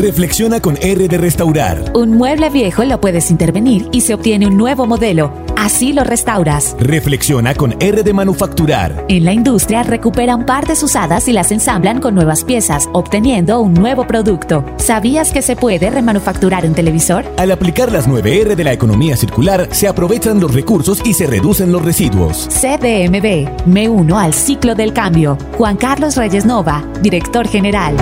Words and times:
Reflexiona 0.00 0.60
con 0.60 0.78
R 0.80 1.06
de 1.06 1.18
Restaurar. 1.18 1.92
Un 1.94 2.16
mueble 2.16 2.48
viejo 2.48 2.82
lo 2.84 3.00
puedes 3.00 3.30
intervenir 3.30 3.88
y 3.92 4.00
se 4.00 4.14
obtiene 4.14 4.46
un 4.46 4.56
nuevo 4.56 4.86
modelo. 4.86 5.32
Así 5.56 5.92
lo 5.92 6.02
restauras. 6.02 6.74
Reflexiona 6.80 7.54
con 7.54 7.76
R 7.78 8.02
de 8.02 8.12
Manufacturar. 8.12 9.04
En 9.08 9.24
la 9.24 9.34
industria 9.34 9.82
recuperan 9.82 10.46
partes 10.46 10.82
usadas 10.82 11.28
y 11.28 11.32
las 11.32 11.52
ensamblan 11.52 12.00
con 12.00 12.14
nuevas 12.14 12.42
piezas, 12.42 12.88
obteniendo 12.94 13.60
un 13.60 13.74
nuevo 13.74 14.06
producto. 14.06 14.64
¿Sabías 14.78 15.30
que 15.30 15.42
se 15.42 15.56
puede 15.56 15.90
remanufacturar 15.90 16.64
un 16.64 16.74
televisor? 16.74 17.24
Al 17.36 17.52
aplicar 17.52 17.92
las 17.92 18.08
9R 18.08 18.56
de 18.56 18.64
la 18.64 18.72
economía 18.72 19.16
circular, 19.16 19.68
se 19.72 19.88
aprovechan 19.88 20.40
los 20.40 20.54
recursos 20.54 21.02
y 21.04 21.12
se 21.12 21.26
reducen 21.26 21.70
los 21.70 21.84
residuos. 21.84 22.48
CDMB. 22.48 23.66
Me 23.66 23.88
uno 23.90 24.18
al 24.18 24.32
ciclo 24.32 24.74
del 24.74 24.94
cambio. 24.94 25.36
Juan 25.58 25.76
Carlos 25.76 26.16
Reyes 26.16 26.46
Nova, 26.46 26.82
director 27.02 27.46
general. 27.46 27.94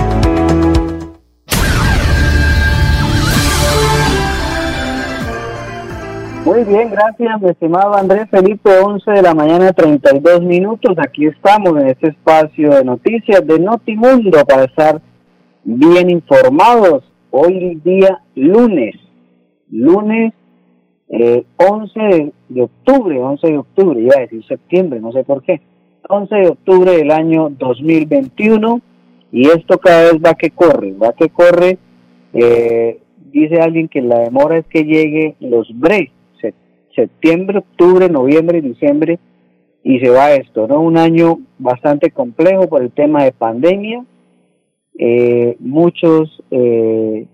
Muy 6.45 6.63
bien, 6.63 6.89
gracias, 6.89 7.39
mi 7.39 7.49
estimado 7.49 7.93
Andrés 7.93 8.27
Felipe, 8.31 8.71
11 8.83 9.11
de 9.11 9.21
la 9.21 9.35
mañana, 9.35 9.71
32 9.73 10.41
minutos. 10.41 10.97
Aquí 10.97 11.27
estamos 11.27 11.79
en 11.79 11.89
este 11.89 12.07
espacio 12.07 12.71
de 12.71 12.83
noticias 12.83 13.45
de 13.45 13.59
Notimundo 13.59 14.43
para 14.47 14.63
estar 14.63 14.99
bien 15.63 16.09
informados. 16.09 17.03
Hoy 17.29 17.79
día 17.85 18.23
lunes, 18.33 18.95
lunes 19.69 20.33
eh, 21.09 21.45
11 21.57 22.33
de 22.49 22.61
octubre, 22.63 23.19
11 23.19 23.47
de 23.47 23.57
octubre, 23.59 24.01
iba 24.01 24.15
a 24.17 24.21
decir 24.21 24.43
septiembre, 24.47 24.99
no 24.99 25.11
sé 25.11 25.23
por 25.23 25.43
qué. 25.43 25.61
11 26.09 26.35
de 26.35 26.47
octubre 26.47 26.91
del 26.97 27.11
año 27.11 27.51
2021 27.51 28.81
y 29.31 29.47
esto 29.47 29.77
cada 29.77 30.11
vez 30.11 30.15
va 30.15 30.33
que 30.33 30.49
corre, 30.49 30.93
va 30.93 31.13
que 31.13 31.29
corre. 31.29 31.77
Eh, 32.33 32.99
dice 33.31 33.61
alguien 33.61 33.87
que 33.87 34.01
la 34.01 34.21
demora 34.21 34.57
es 34.57 34.65
que 34.65 34.83
llegue 34.83 35.35
los 35.39 35.67
breaks 35.77 36.20
septiembre, 36.95 37.59
octubre, 37.59 38.09
noviembre 38.09 38.59
y 38.59 38.61
diciembre 38.61 39.19
y 39.83 39.99
se 39.99 40.09
va 40.09 40.33
esto, 40.33 40.67
¿no? 40.67 40.81
Un 40.81 40.97
año 40.97 41.39
bastante 41.57 42.11
complejo 42.11 42.67
por 42.67 42.81
el 42.81 42.91
tema 42.91 43.23
de 43.23 43.31
pandemia. 43.31 44.05
Eh, 44.97 45.55
muchos 45.59 46.43
eh, 46.51 47.27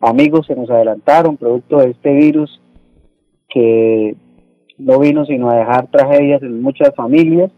amigos 0.00 0.46
se 0.46 0.56
nos 0.56 0.70
adelantaron 0.70 1.36
producto 1.36 1.78
de 1.78 1.90
este 1.90 2.12
virus 2.14 2.60
que 3.48 4.16
no 4.78 4.98
vino 4.98 5.26
sino 5.26 5.50
a 5.50 5.56
dejar 5.56 5.88
tragedias 5.88 6.42
en 6.42 6.62
muchas 6.62 6.94
familias. 6.94 7.50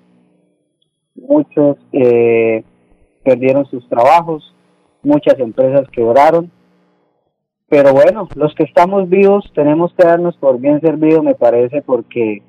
Muchos 1.14 1.76
eh, 1.92 2.64
perdieron 3.22 3.66
sus 3.66 3.88
trabajos, 3.88 4.54
muchas 5.02 5.38
empresas 5.38 5.88
quebraron 5.90 6.50
pero 7.72 7.94
bueno, 7.94 8.28
los 8.34 8.54
que 8.54 8.64
estamos 8.64 9.08
vivos 9.08 9.50
tenemos 9.54 9.94
que 9.94 10.06
darnos 10.06 10.36
por 10.36 10.60
bien 10.60 10.82
servido, 10.82 11.22
me 11.22 11.34
parece, 11.34 11.80
porque 11.80 12.42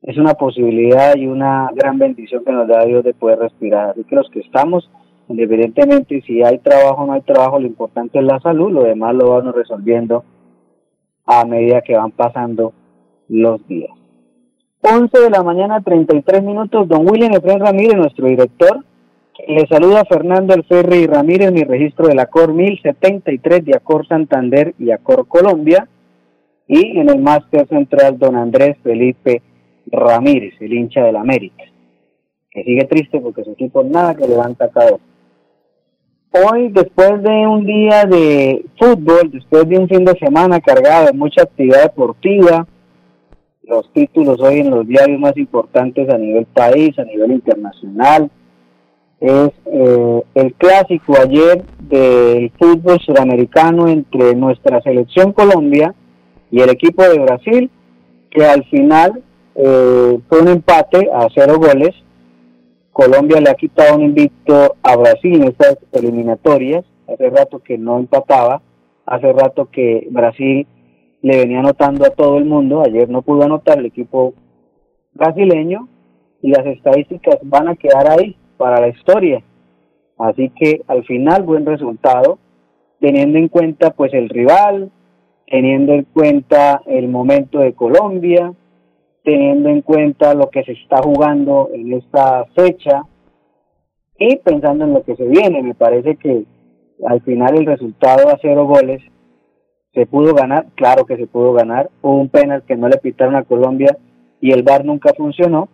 es 0.00 0.16
una 0.16 0.34
posibilidad 0.34 1.16
y 1.16 1.26
una 1.26 1.70
gran 1.74 1.98
bendición 1.98 2.44
que 2.44 2.52
nos 2.52 2.68
da 2.68 2.84
Dios 2.84 3.02
de 3.02 3.14
poder 3.14 3.40
respirar. 3.40 3.88
Así 3.88 4.04
que 4.04 4.14
los 4.14 4.30
que 4.30 4.38
estamos, 4.38 4.88
independientemente 5.28 6.22
si 6.24 6.44
hay 6.44 6.58
trabajo 6.58 7.02
o 7.02 7.06
no 7.06 7.14
hay 7.14 7.22
trabajo, 7.22 7.58
lo 7.58 7.66
importante 7.66 8.20
es 8.20 8.24
la 8.24 8.38
salud, 8.38 8.70
lo 8.70 8.84
demás 8.84 9.16
lo 9.16 9.30
vamos 9.30 9.56
resolviendo 9.56 10.22
a 11.26 11.44
medida 11.44 11.82
que 11.82 11.96
van 11.96 12.12
pasando 12.12 12.72
los 13.28 13.66
días. 13.66 13.90
11 14.82 15.18
de 15.18 15.30
la 15.30 15.42
mañana, 15.42 15.80
33 15.80 16.44
minutos, 16.44 16.86
don 16.86 17.10
William 17.10 17.32
Efraín 17.32 17.58
Ramírez, 17.58 17.96
nuestro 17.96 18.28
director, 18.28 18.84
le 19.46 19.66
saluda 19.66 20.04
Fernando 20.04 20.54
Alferri 20.54 21.06
Ramírez, 21.06 21.52
mi 21.52 21.64
registro 21.64 22.06
de 22.06 22.14
la 22.14 22.26
COR 22.26 22.54
1073 22.54 23.64
de 23.64 23.76
Acor 23.76 24.06
Santander 24.06 24.74
y 24.78 24.90
Acor 24.90 25.26
Colombia. 25.26 25.88
Y 26.66 26.98
en 26.98 27.10
el 27.10 27.20
máster 27.20 27.68
central, 27.68 28.18
don 28.18 28.36
Andrés 28.36 28.76
Felipe 28.82 29.42
Ramírez, 29.86 30.54
el 30.60 30.72
hincha 30.72 31.02
del 31.02 31.16
América, 31.16 31.64
que 32.50 32.64
sigue 32.64 32.84
triste 32.84 33.20
porque 33.20 33.44
su 33.44 33.50
equipo 33.50 33.82
nada 33.84 34.14
que 34.14 34.26
levanta 34.26 34.70
cabeza. 34.70 35.00
Hoy, 36.30 36.68
después 36.70 37.22
de 37.22 37.46
un 37.46 37.66
día 37.66 38.06
de 38.06 38.64
fútbol, 38.78 39.30
después 39.30 39.68
de 39.68 39.78
un 39.78 39.88
fin 39.88 40.04
de 40.04 40.18
semana 40.18 40.60
cargado 40.60 41.06
de 41.06 41.12
mucha 41.12 41.42
actividad 41.42 41.82
deportiva, 41.82 42.66
los 43.62 43.92
títulos 43.92 44.40
hoy 44.40 44.60
en 44.60 44.70
los 44.70 44.86
diarios 44.86 45.20
más 45.20 45.36
importantes 45.36 46.08
a 46.08 46.18
nivel 46.18 46.46
país, 46.46 46.98
a 46.98 47.04
nivel 47.04 47.32
internacional, 47.32 48.30
es 49.24 49.52
eh, 49.64 50.22
el 50.34 50.54
clásico 50.54 51.14
ayer 51.18 51.64
del 51.80 52.50
fútbol 52.58 53.00
sudamericano 53.00 53.88
entre 53.88 54.34
nuestra 54.34 54.82
selección 54.82 55.32
Colombia 55.32 55.94
y 56.50 56.60
el 56.60 56.68
equipo 56.68 57.02
de 57.04 57.18
Brasil, 57.20 57.70
que 58.30 58.44
al 58.44 58.64
final 58.64 59.22
eh, 59.54 60.18
fue 60.28 60.42
un 60.42 60.48
empate 60.48 61.08
a 61.10 61.26
cero 61.34 61.54
goles. 61.58 61.94
Colombia 62.92 63.40
le 63.40 63.48
ha 63.48 63.54
quitado 63.54 63.96
un 63.96 64.02
invicto 64.02 64.76
a 64.82 64.94
Brasil 64.96 65.36
en 65.36 65.44
estas 65.44 65.78
eliminatorias. 65.92 66.84
Hace 67.08 67.30
rato 67.30 67.60
que 67.60 67.78
no 67.78 67.98
empataba, 67.98 68.60
hace 69.06 69.32
rato 69.32 69.70
que 69.70 70.06
Brasil 70.10 70.66
le 71.22 71.36
venía 71.38 71.60
anotando 71.60 72.04
a 72.04 72.10
todo 72.10 72.36
el 72.36 72.44
mundo. 72.44 72.82
Ayer 72.82 73.08
no 73.08 73.22
pudo 73.22 73.44
anotar 73.44 73.78
el 73.78 73.86
equipo 73.86 74.34
brasileño 75.14 75.88
y 76.42 76.50
las 76.50 76.66
estadísticas 76.66 77.38
van 77.42 77.68
a 77.68 77.76
quedar 77.76 78.10
ahí 78.10 78.36
para 78.56 78.80
la 78.80 78.88
historia. 78.88 79.42
Así 80.18 80.50
que 80.50 80.82
al 80.86 81.04
final 81.04 81.42
buen 81.42 81.66
resultado, 81.66 82.38
teniendo 83.00 83.38
en 83.38 83.48
cuenta 83.48 83.90
pues 83.90 84.12
el 84.14 84.28
rival, 84.28 84.90
teniendo 85.46 85.92
en 85.92 86.04
cuenta 86.04 86.80
el 86.86 87.08
momento 87.08 87.58
de 87.58 87.74
Colombia, 87.74 88.52
teniendo 89.24 89.68
en 89.68 89.82
cuenta 89.82 90.34
lo 90.34 90.50
que 90.50 90.64
se 90.64 90.72
está 90.72 91.02
jugando 91.02 91.70
en 91.72 91.92
esta 91.94 92.44
fecha 92.54 93.02
y 94.18 94.36
pensando 94.36 94.84
en 94.84 94.94
lo 94.94 95.02
que 95.02 95.16
se 95.16 95.26
viene. 95.26 95.62
Me 95.62 95.74
parece 95.74 96.16
que 96.16 96.44
al 97.06 97.20
final 97.22 97.56
el 97.56 97.66
resultado 97.66 98.28
a 98.28 98.38
cero 98.40 98.66
goles 98.66 99.02
se 99.92 100.06
pudo 100.06 100.34
ganar, 100.34 100.66
claro 100.74 101.06
que 101.06 101.16
se 101.16 101.26
pudo 101.26 101.52
ganar. 101.52 101.90
Hubo 102.02 102.16
un 102.16 102.28
penal 102.28 102.64
que 102.64 102.76
no 102.76 102.88
le 102.88 102.98
pitaron 102.98 103.36
a 103.36 103.44
Colombia 103.44 103.96
y 104.40 104.52
el 104.52 104.62
VAR 104.62 104.84
nunca 104.84 105.12
funcionó. 105.16 105.68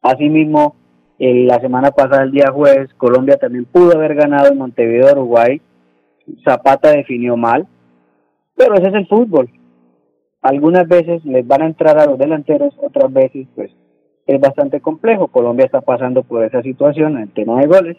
Asimismo, 0.00 0.76
la 1.18 1.60
semana 1.60 1.90
pasada, 1.90 2.24
el 2.24 2.32
día 2.32 2.50
jueves, 2.52 2.92
Colombia 2.94 3.36
también 3.36 3.64
pudo 3.64 3.96
haber 3.96 4.14
ganado 4.14 4.48
en 4.48 4.58
Montevideo, 4.58 5.12
Uruguay. 5.12 5.60
Zapata 6.44 6.90
definió 6.90 7.36
mal, 7.36 7.66
pero 8.56 8.74
ese 8.74 8.88
es 8.88 8.94
el 8.94 9.06
fútbol. 9.06 9.48
Algunas 10.42 10.86
veces 10.86 11.24
les 11.24 11.46
van 11.46 11.62
a 11.62 11.66
entrar 11.66 11.98
a 11.98 12.06
los 12.06 12.18
delanteros, 12.18 12.74
otras 12.82 13.12
veces 13.12 13.46
pues 13.54 13.70
es 14.26 14.40
bastante 14.40 14.80
complejo. 14.80 15.28
Colombia 15.28 15.66
está 15.66 15.80
pasando 15.80 16.22
por 16.22 16.44
esa 16.44 16.62
situación 16.62 17.16
en 17.16 17.22
el 17.24 17.30
tema 17.30 17.60
de 17.60 17.66
goles, 17.66 17.96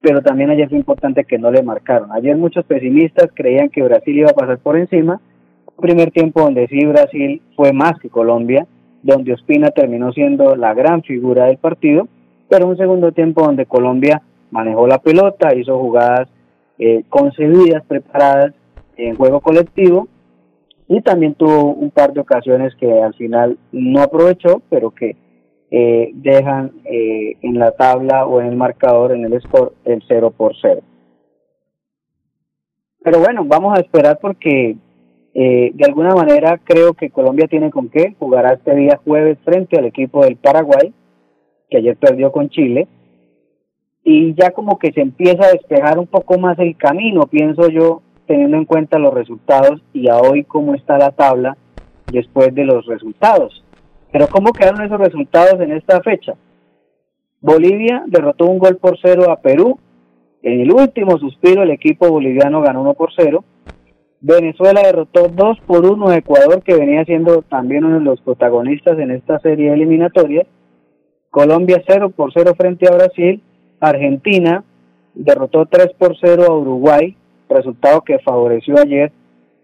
pero 0.00 0.22
también 0.22 0.50
ayer 0.50 0.68
fue 0.68 0.78
importante 0.78 1.24
que 1.24 1.38
no 1.38 1.50
le 1.50 1.62
marcaron. 1.62 2.12
Ayer 2.12 2.36
muchos 2.36 2.64
pesimistas 2.64 3.30
creían 3.34 3.70
que 3.70 3.82
Brasil 3.82 4.18
iba 4.18 4.30
a 4.30 4.34
pasar 4.34 4.58
por 4.58 4.76
encima. 4.76 5.20
Un 5.66 5.82
primer 5.82 6.10
tiempo 6.10 6.40
donde 6.40 6.66
sí 6.68 6.84
Brasil 6.86 7.42
fue 7.54 7.72
más 7.72 7.98
que 8.00 8.08
Colombia, 8.08 8.66
donde 9.02 9.32
Ospina 9.32 9.70
terminó 9.70 10.12
siendo 10.12 10.56
la 10.56 10.74
gran 10.74 11.02
figura 11.02 11.46
del 11.46 11.58
partido, 11.58 12.08
pero 12.48 12.66
un 12.66 12.76
segundo 12.76 13.12
tiempo 13.12 13.42
donde 13.42 13.66
Colombia 13.66 14.22
manejó 14.50 14.86
la 14.86 14.98
pelota, 14.98 15.54
hizo 15.54 15.78
jugadas 15.78 16.28
eh, 16.78 17.04
concebidas, 17.08 17.84
preparadas 17.86 18.52
en 18.96 19.16
juego 19.16 19.40
colectivo 19.40 20.08
y 20.88 21.00
también 21.00 21.34
tuvo 21.34 21.72
un 21.74 21.90
par 21.90 22.12
de 22.12 22.20
ocasiones 22.20 22.74
que 22.76 23.02
al 23.02 23.14
final 23.14 23.58
no 23.72 24.02
aprovechó, 24.02 24.62
pero 24.70 24.90
que 24.90 25.16
eh, 25.70 26.10
dejan 26.14 26.72
eh, 26.84 27.36
en 27.42 27.58
la 27.58 27.72
tabla 27.72 28.26
o 28.26 28.40
en 28.40 28.46
el 28.46 28.56
marcador, 28.56 29.12
en 29.12 29.24
el 29.24 29.40
score, 29.42 29.72
el 29.84 30.02
0 30.06 30.32
por 30.36 30.54
0. 30.60 30.80
Pero 33.02 33.18
bueno, 33.20 33.44
vamos 33.44 33.76
a 33.76 33.80
esperar 33.80 34.18
porque 34.20 34.76
eh, 35.34 35.70
de 35.74 35.84
alguna 35.84 36.14
manera 36.14 36.58
creo 36.62 36.94
que 36.94 37.10
Colombia 37.10 37.46
tiene 37.48 37.70
con 37.70 37.88
qué. 37.88 38.14
Jugará 38.18 38.54
este 38.54 38.74
día 38.74 39.00
jueves 39.04 39.38
frente 39.44 39.78
al 39.78 39.86
equipo 39.86 40.24
del 40.24 40.36
Paraguay, 40.36 40.92
que 41.70 41.78
ayer 41.78 41.96
perdió 41.96 42.32
con 42.32 42.48
Chile. 42.48 42.88
Y 44.04 44.34
ya 44.34 44.50
como 44.50 44.78
que 44.78 44.92
se 44.92 45.00
empieza 45.00 45.46
a 45.46 45.52
despejar 45.52 45.98
un 45.98 46.06
poco 46.06 46.38
más 46.38 46.58
el 46.58 46.76
camino, 46.76 47.26
pienso 47.26 47.68
yo, 47.68 48.02
teniendo 48.26 48.56
en 48.56 48.64
cuenta 48.64 48.98
los 48.98 49.12
resultados 49.12 49.82
y 49.92 50.08
a 50.08 50.18
hoy 50.18 50.44
cómo 50.44 50.74
está 50.74 50.98
la 50.98 51.10
tabla 51.10 51.56
después 52.12 52.54
de 52.54 52.64
los 52.64 52.86
resultados. 52.86 53.64
Pero 54.12 54.28
¿cómo 54.28 54.52
quedaron 54.52 54.84
esos 54.84 54.98
resultados 54.98 55.60
en 55.60 55.72
esta 55.72 56.00
fecha? 56.02 56.34
Bolivia 57.40 58.04
derrotó 58.06 58.46
un 58.46 58.58
gol 58.58 58.76
por 58.76 58.98
cero 59.00 59.30
a 59.30 59.40
Perú. 59.40 59.78
En 60.42 60.60
el 60.60 60.72
último 60.72 61.18
suspiro 61.18 61.62
el 61.62 61.70
equipo 61.70 62.08
boliviano 62.08 62.60
ganó 62.62 62.82
uno 62.82 62.94
por 62.94 63.10
cero. 63.16 63.44
Venezuela 64.20 64.82
derrotó 64.82 65.28
dos 65.28 65.58
por 65.66 65.84
uno 65.84 66.08
a 66.08 66.16
Ecuador, 66.16 66.62
que 66.62 66.74
venía 66.74 67.04
siendo 67.04 67.42
también 67.42 67.84
uno 67.84 67.98
de 67.98 68.04
los 68.04 68.20
protagonistas 68.20 68.98
en 68.98 69.10
esta 69.10 69.38
serie 69.40 69.72
eliminatoria. 69.72 70.46
Colombia 71.30 71.82
0 71.86 72.10
por 72.10 72.32
0 72.32 72.54
frente 72.56 72.88
a 72.88 72.94
Brasil. 72.94 73.42
Argentina 73.80 74.64
derrotó 75.14 75.66
3 75.66 75.92
por 75.98 76.16
0 76.18 76.44
a 76.46 76.52
Uruguay 76.52 77.16
resultado 77.48 78.02
que 78.02 78.18
favoreció 78.18 78.78
ayer 78.78 79.12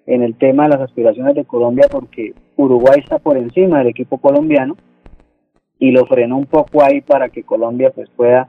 en 0.06 0.22
el 0.22 0.36
tema 0.36 0.64
de 0.64 0.70
las 0.70 0.80
aspiraciones 0.80 1.34
de 1.34 1.44
Colombia 1.44 1.86
porque 1.90 2.34
Uruguay 2.56 3.00
está 3.00 3.18
por 3.18 3.36
encima 3.36 3.78
del 3.78 3.88
equipo 3.88 4.18
colombiano 4.18 4.76
y 5.78 5.90
lo 5.90 6.06
frenó 6.06 6.36
un 6.36 6.46
poco 6.46 6.82
ahí 6.82 7.00
para 7.00 7.28
que 7.28 7.42
Colombia 7.42 7.90
pues 7.90 8.08
pueda 8.14 8.48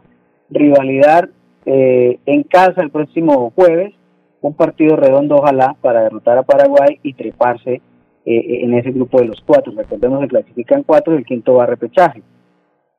rivalidar 0.50 1.30
eh, 1.65 2.19
en 2.25 2.44
casa 2.44 2.81
el 2.81 2.92
próximo 2.92 3.51
jueves 3.56 3.94
un 4.42 4.54
partido 4.54 4.98
redondo 4.98 5.38
ojalá 5.38 5.75
para 5.81 6.04
derrotar 6.04 6.38
a 6.38 6.44
Paraguay 6.44 7.00
y 7.01 7.13
treparse 7.13 7.81
eh, 8.25 8.60
en 8.62 8.74
ese 8.74 8.92
grupo 8.92 9.19
de 9.19 9.27
los 9.27 9.42
cuatro. 9.42 9.74
Recordemos 9.75 10.19
que 10.19 10.27
clasifican 10.27 10.83
cuatro 10.83 11.13
y 11.13 11.18
el 11.18 11.25
quinto 11.25 11.56
va 11.56 11.63
a 11.63 11.68
repechaje. 11.68 12.21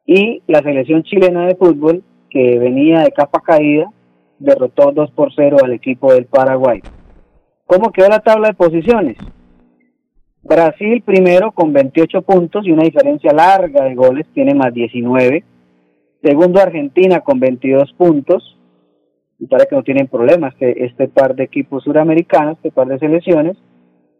Y 0.06 0.42
la 0.46 0.60
selección 0.60 1.02
chilena 1.02 1.46
de 1.46 1.56
fútbol 1.56 2.02
que 2.28 2.58
venía 2.58 3.00
de 3.00 3.12
capa 3.12 3.40
caída 3.40 3.86
derrotó 4.38 4.92
2 4.92 5.10
por 5.12 5.32
0 5.34 5.58
al 5.62 5.72
equipo 5.72 6.12
del 6.12 6.26
Paraguay. 6.26 6.82
¿Cómo 7.66 7.92
quedó 7.92 8.08
la 8.08 8.20
tabla 8.20 8.48
de 8.48 8.54
posiciones? 8.54 9.16
Brasil 10.42 11.02
primero 11.02 11.52
con 11.52 11.72
28 11.72 12.20
puntos 12.22 12.66
y 12.66 12.72
una 12.72 12.84
diferencia 12.84 13.32
larga 13.32 13.84
de 13.84 13.94
goles, 13.94 14.26
tiene 14.34 14.54
más 14.54 14.74
19. 14.74 15.42
Segundo 16.22 16.60
Argentina 16.60 17.20
con 17.20 17.40
22 17.40 17.94
puntos. 17.94 18.58
Y 19.38 19.46
para 19.46 19.64
que 19.64 19.74
no 19.74 19.82
tienen 19.82 20.06
problemas 20.06 20.52
este, 20.54 20.84
este 20.84 21.08
par 21.08 21.34
de 21.34 21.44
equipos 21.44 21.84
suramericanos, 21.84 22.56
este 22.56 22.70
par 22.70 22.88
de 22.88 22.98
selecciones. 22.98 23.56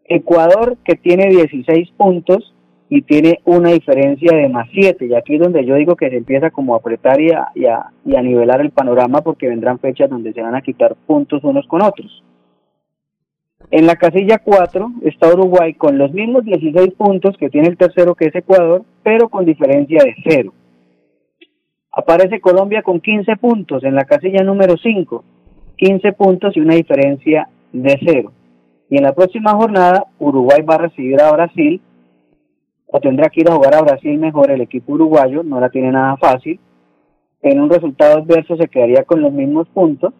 Ecuador 0.06 0.78
que 0.84 0.96
tiene 0.96 1.28
16 1.28 1.90
puntos 1.92 2.54
y 2.88 3.02
tiene 3.02 3.40
una 3.44 3.70
diferencia 3.70 4.36
de 4.36 4.48
más 4.48 4.68
7. 4.72 5.06
Y 5.06 5.14
aquí 5.14 5.34
es 5.34 5.40
donde 5.40 5.64
yo 5.64 5.74
digo 5.74 5.96
que 5.96 6.10
se 6.10 6.16
empieza 6.16 6.50
como 6.50 6.74
a 6.74 6.78
apretar 6.78 7.20
y 7.20 7.30
a, 7.30 7.48
y 7.54 7.66
a, 7.66 7.90
y 8.04 8.16
a 8.16 8.22
nivelar 8.22 8.60
el 8.60 8.70
panorama 8.70 9.22
porque 9.22 9.48
vendrán 9.48 9.78
fechas 9.78 10.10
donde 10.10 10.32
se 10.32 10.42
van 10.42 10.54
a 10.54 10.62
quitar 10.62 10.94
puntos 11.06 11.42
unos 11.44 11.66
con 11.66 11.82
otros. 11.82 12.22
En 13.70 13.86
la 13.86 13.96
casilla 13.96 14.38
4 14.38 14.92
está 15.02 15.32
Uruguay 15.32 15.74
con 15.74 15.98
los 15.98 16.12
mismos 16.12 16.44
16 16.44 16.94
puntos 16.94 17.36
que 17.38 17.50
tiene 17.50 17.68
el 17.68 17.76
tercero 17.76 18.14
que 18.14 18.26
es 18.26 18.34
Ecuador, 18.34 18.84
pero 19.02 19.28
con 19.28 19.44
diferencia 19.44 20.02
de 20.04 20.14
0. 20.28 20.52
Aparece 21.90 22.40
Colombia 22.40 22.82
con 22.82 23.00
15 23.00 23.36
puntos 23.36 23.82
en 23.84 23.94
la 23.94 24.04
casilla 24.04 24.44
número 24.44 24.76
5, 24.76 25.24
15 25.76 26.12
puntos 26.12 26.56
y 26.56 26.60
una 26.60 26.74
diferencia 26.74 27.48
de 27.72 27.98
0. 28.04 28.32
Y 28.90 28.98
en 28.98 29.02
la 29.02 29.14
próxima 29.14 29.52
jornada 29.52 30.04
Uruguay 30.18 30.62
va 30.62 30.74
a 30.74 30.86
recibir 30.86 31.20
a 31.20 31.32
Brasil 31.32 31.80
o 32.96 33.00
tendrá 33.00 33.28
que 33.28 33.40
ir 33.40 33.50
a 33.50 33.56
jugar 33.56 33.74
a 33.74 33.82
Brasil 33.82 34.16
mejor 34.20 34.52
el 34.52 34.60
equipo 34.60 34.92
uruguayo, 34.92 35.42
no 35.42 35.58
la 35.58 35.68
tiene 35.68 35.90
nada 35.90 36.16
fácil. 36.16 36.60
En 37.42 37.60
un 37.60 37.68
resultado 37.68 38.18
adverso 38.18 38.56
se 38.56 38.68
quedaría 38.68 39.02
con 39.02 39.20
los 39.20 39.32
mismos 39.32 39.66
puntos. 39.70 40.14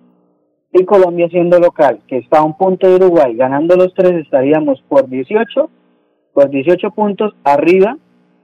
Y 0.73 0.85
Colombia 0.85 1.29
siendo 1.29 1.61
local, 1.61 2.01
que 2.09 2.17
está 2.17 2.39
a 2.39 2.43
un 2.43 2.57
punto 2.57 2.89
de 2.89 2.97
Uruguay, 2.97 3.37
ganando 3.37 3.77
los 3.77 3.95
tres, 3.95 4.15
estaríamos 4.15 4.83
por 4.89 5.09
18, 5.09 5.71
por 6.33 6.51
18 6.51 6.91
puntos 6.91 7.37
arriba, 7.45 7.97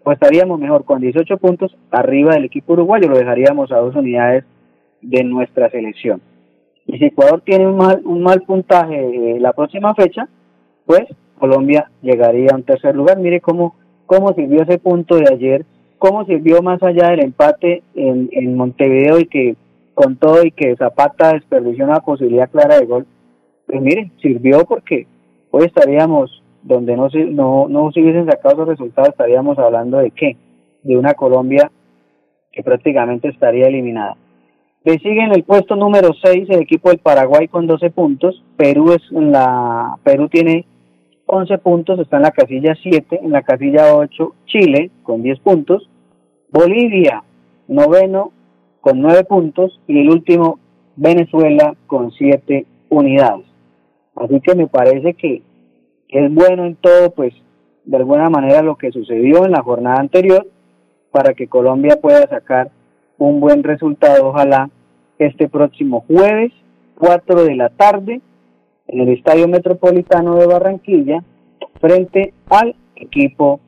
o 0.05 0.13
estaríamos 0.13 0.61
mejor 0.61 0.85
con 0.85 1.01
18 1.01 1.37
puntos 1.39 1.77
arriba 1.91 2.35
del 2.35 2.45
equipo 2.45 2.75
uruguayo, 2.75 3.09
lo 3.09 3.19
dejaríamos 3.19 3.73
a 3.73 3.79
dos 3.79 3.97
unidades 3.97 4.45
de 5.03 5.25
nuestra 5.25 5.71
selección. 5.71 6.23
Y 6.87 6.99
si 6.99 7.07
Ecuador 7.07 7.43
tiene 7.45 7.67
un 7.67 7.77
mal, 7.77 8.01
un 8.05 8.23
mal 8.23 8.43
puntaje 8.43 8.95
eh, 9.35 9.41
la 9.41 9.55
próxima 9.55 9.93
fecha, 9.97 10.29
pues 10.87 11.03
Colombia 11.37 11.91
llegaría 12.01 12.51
a 12.53 12.57
un 12.57 12.63
tercer 12.63 12.95
lugar. 12.95 13.19
Mire 13.19 13.41
cómo 13.41 13.75
cómo 14.11 14.35
sirvió 14.35 14.63
ese 14.63 14.79
punto 14.79 15.15
de 15.15 15.33
ayer, 15.33 15.65
cómo 15.99 16.25
sirvió 16.25 16.63
más 16.63 16.83
allá 16.83 17.11
del 17.11 17.23
empate 17.23 17.85
en, 17.95 18.57
Montevideo 18.57 19.21
y 19.21 19.27
que 19.27 19.55
con 19.95 20.17
todo 20.17 20.45
y 20.45 20.51
que 20.51 20.75
Zapata 20.75 21.35
desperdició 21.35 21.85
una 21.85 22.01
posibilidad 22.01 22.51
clara 22.51 22.81
de 22.81 22.87
gol, 22.87 23.07
pues 23.69 23.81
mire, 23.81 24.11
sirvió 24.21 24.65
porque 24.65 25.07
hoy 25.53 25.67
estaríamos 25.67 26.43
donde 26.65 26.97
no 26.97 27.09
se, 27.09 27.25
no, 27.25 27.69
no 27.69 27.93
se 27.93 28.01
hubiesen 28.01 28.27
sacado 28.27 28.55
esos 28.55 28.69
resultados, 28.71 29.11
estaríamos 29.11 29.57
hablando 29.61 29.99
de 29.99 30.11
qué? 30.11 30.37
De 30.83 30.97
una 30.97 31.15
Colombia 31.15 31.71
que 32.51 32.65
prácticamente 32.65 33.29
estaría 33.29 33.69
eliminada. 33.69 34.17
Le 34.83 34.99
sigue 34.99 35.23
en 35.23 35.33
el 35.33 35.45
puesto 35.45 35.77
número 35.77 36.11
6 36.21 36.51
el 36.51 36.63
equipo 36.63 36.89
del 36.89 36.99
Paraguay 36.99 37.47
con 37.47 37.69
12 37.69 37.91
puntos. 37.91 38.43
Perú 38.57 38.93
es 38.93 39.03
la 39.13 39.95
Perú 40.03 40.29
tiene 40.29 40.67
11 41.33 41.59
puntos, 41.59 42.01
está 42.01 42.17
en 42.17 42.25
la 42.25 42.33
casilla 42.33 42.77
7, 42.83 43.21
en 43.23 43.31
la 43.31 43.43
casilla 43.43 43.95
8 43.95 44.35
Chile 44.47 44.91
con 45.05 45.23
10 45.23 45.39
puntos, 45.41 45.89
Bolivia 46.51 47.23
noveno 47.69 48.33
con 48.81 49.01
9 49.01 49.25
puntos 49.25 49.81
y 49.87 50.01
el 50.01 50.11
último 50.11 50.59
Venezuela 50.97 51.77
con 51.87 52.11
7 52.11 52.67
unidades. 52.89 53.47
Así 54.17 54.41
que 54.41 54.57
me 54.57 54.67
parece 54.67 55.15
que 55.15 55.43
es 56.09 56.35
bueno 56.35 56.67
en 56.67 56.75
todo, 56.75 57.13
pues 57.13 57.33
de 57.85 57.97
alguna 57.97 58.29
manera 58.29 58.63
lo 58.63 58.77
que 58.77 58.91
sucedió 58.91 59.45
en 59.45 59.53
la 59.53 59.63
jornada 59.63 60.01
anterior 60.01 60.49
para 61.13 61.35
que 61.35 61.47
Colombia 61.47 62.01
pueda 62.01 62.27
sacar 62.27 62.73
un 63.19 63.39
buen 63.39 63.63
resultado, 63.63 64.29
ojalá 64.31 64.69
este 65.19 65.49
próximo 65.49 66.05
jueves, 66.09 66.53
4 66.99 67.45
de 67.45 67.55
la 67.55 67.69
tarde, 67.69 68.21
en 68.91 69.01
el 69.01 69.09
Estadio 69.11 69.47
Metropolitano 69.47 70.37
de 70.37 70.47
Barranquilla 70.47 71.23
frente 71.81 72.35
al 72.49 72.75
equipo 72.97 73.61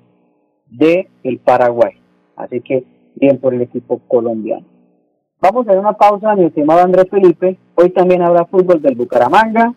de 0.69 1.09
el 1.23 1.39
Paraguay. 1.39 1.93
Así 2.37 2.61
que 2.61 2.85
bien 3.15 3.39
por 3.39 3.55
el 3.55 3.63
equipo 3.63 4.01
colombiano. 4.09 4.67
Vamos 5.41 5.67
a 5.67 5.71
hacer 5.71 5.81
una 5.81 5.93
pausa, 5.93 6.35
mi 6.35 6.45
estimado 6.45 6.81
Andrés 6.81 7.07
Felipe. 7.11 7.57
Hoy 7.75 7.91
también 7.91 8.23
habrá 8.23 8.47
fútbol 8.47 8.83
del 8.83 8.97
Bucaramanga. 8.97 9.75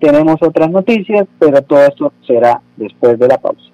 Tenemos 0.00 0.36
otras 0.42 0.70
noticias, 0.70 1.26
pero 1.38 1.62
todo 1.62 1.80
esto 1.80 2.12
será 2.26 2.60
después 2.76 3.18
de 3.18 3.28
la 3.28 3.38
pausa. 3.38 3.73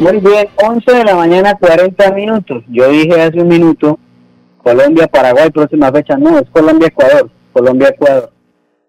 Muy 0.00 0.18
bien, 0.18 0.48
11 0.56 0.92
de 0.92 1.04
la 1.04 1.14
mañana, 1.14 1.54
40 1.54 2.12
minutos. 2.14 2.64
Yo 2.68 2.88
dije 2.88 3.20
hace 3.22 3.40
un 3.40 3.46
minuto, 3.46 3.98
Colombia, 4.58 5.06
Paraguay, 5.06 5.50
próxima 5.50 5.92
fecha. 5.92 6.16
No, 6.16 6.36
es 6.36 6.50
Colombia, 6.50 6.88
Ecuador. 6.88 7.30
Colombia, 7.52 7.90
Ecuador. 7.90 8.30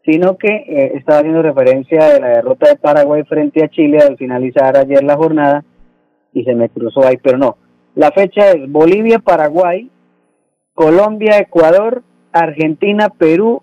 Sino 0.03 0.35
que 0.37 0.47
eh, 0.47 0.93
estaba 0.95 1.19
haciendo 1.19 1.43
referencia 1.43 2.05
de 2.05 2.19
la 2.19 2.27
derrota 2.29 2.69
de 2.69 2.77
Paraguay 2.77 3.23
frente 3.23 3.63
a 3.63 3.69
Chile 3.69 3.99
al 3.99 4.17
finalizar 4.17 4.75
ayer 4.77 5.03
la 5.03 5.15
jornada 5.15 5.63
y 6.33 6.43
se 6.43 6.55
me 6.55 6.69
cruzó 6.69 7.05
ahí, 7.05 7.17
pero 7.17 7.37
no. 7.37 7.57
La 7.93 8.11
fecha 8.11 8.51
es 8.51 8.69
Bolivia, 8.69 9.19
Paraguay, 9.19 9.91
Colombia, 10.73 11.37
Ecuador, 11.37 12.01
Argentina, 12.33 13.09
Perú, 13.09 13.61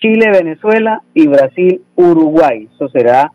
Chile, 0.00 0.30
Venezuela 0.30 1.02
y 1.12 1.26
Brasil, 1.26 1.82
Uruguay. 1.96 2.68
Eso 2.72 2.88
será 2.88 3.32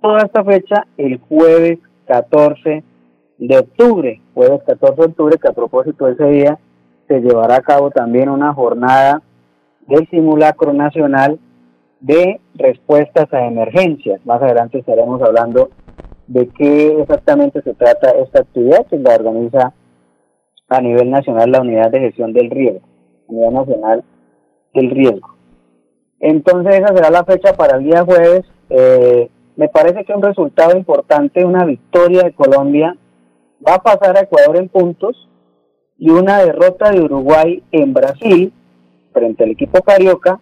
toda 0.00 0.22
esta 0.22 0.42
fecha 0.42 0.86
el 0.96 1.18
jueves 1.18 1.78
14 2.06 2.84
de 3.38 3.58
octubre, 3.58 4.20
jueves 4.34 4.62
14 4.66 5.00
de 5.00 5.06
octubre, 5.08 5.38
que 5.38 5.48
a 5.48 5.52
propósito 5.52 6.06
de 6.06 6.12
ese 6.12 6.26
día 6.26 6.58
se 7.08 7.20
llevará 7.20 7.56
a 7.56 7.62
cabo 7.62 7.90
también 7.90 8.28
una 8.28 8.52
jornada 8.52 9.22
del 9.86 10.08
simulacro 10.08 10.72
nacional 10.72 11.38
de 12.00 12.40
respuestas 12.54 13.32
a 13.32 13.46
emergencias. 13.46 14.24
Más 14.24 14.42
adelante 14.42 14.78
estaremos 14.78 15.22
hablando 15.22 15.70
de 16.26 16.48
qué 16.48 17.00
exactamente 17.00 17.62
se 17.62 17.74
trata 17.74 18.10
esta 18.10 18.40
actividad 18.40 18.86
que 18.86 18.98
la 18.98 19.14
organiza 19.14 19.72
a 20.68 20.80
nivel 20.80 21.10
nacional 21.10 21.50
la 21.50 21.60
Unidad 21.60 21.90
de 21.90 22.00
Gestión 22.00 22.32
del 22.32 22.50
Riesgo, 22.50 22.86
Unidad 23.28 23.50
Nacional 23.50 24.04
del 24.74 24.90
Riesgo. 24.90 25.36
Entonces 26.18 26.76
esa 26.76 26.94
será 26.94 27.10
la 27.10 27.24
fecha 27.24 27.52
para 27.52 27.76
el 27.76 27.84
día 27.84 28.04
jueves. 28.04 28.44
Eh, 28.70 29.30
me 29.56 29.68
parece 29.68 30.04
que 30.04 30.12
un 30.12 30.22
resultado 30.22 30.76
importante, 30.76 31.44
una 31.44 31.64
victoria 31.64 32.22
de 32.24 32.32
Colombia, 32.32 32.96
va 33.66 33.74
a 33.74 33.82
pasar 33.82 34.16
a 34.16 34.20
Ecuador 34.20 34.56
en 34.56 34.68
puntos 34.68 35.28
y 35.98 36.10
una 36.10 36.38
derrota 36.38 36.90
de 36.90 37.00
Uruguay 37.00 37.62
en 37.72 37.94
Brasil 37.94 38.52
frente 39.12 39.44
al 39.44 39.50
equipo 39.50 39.80
carioca, 39.82 40.38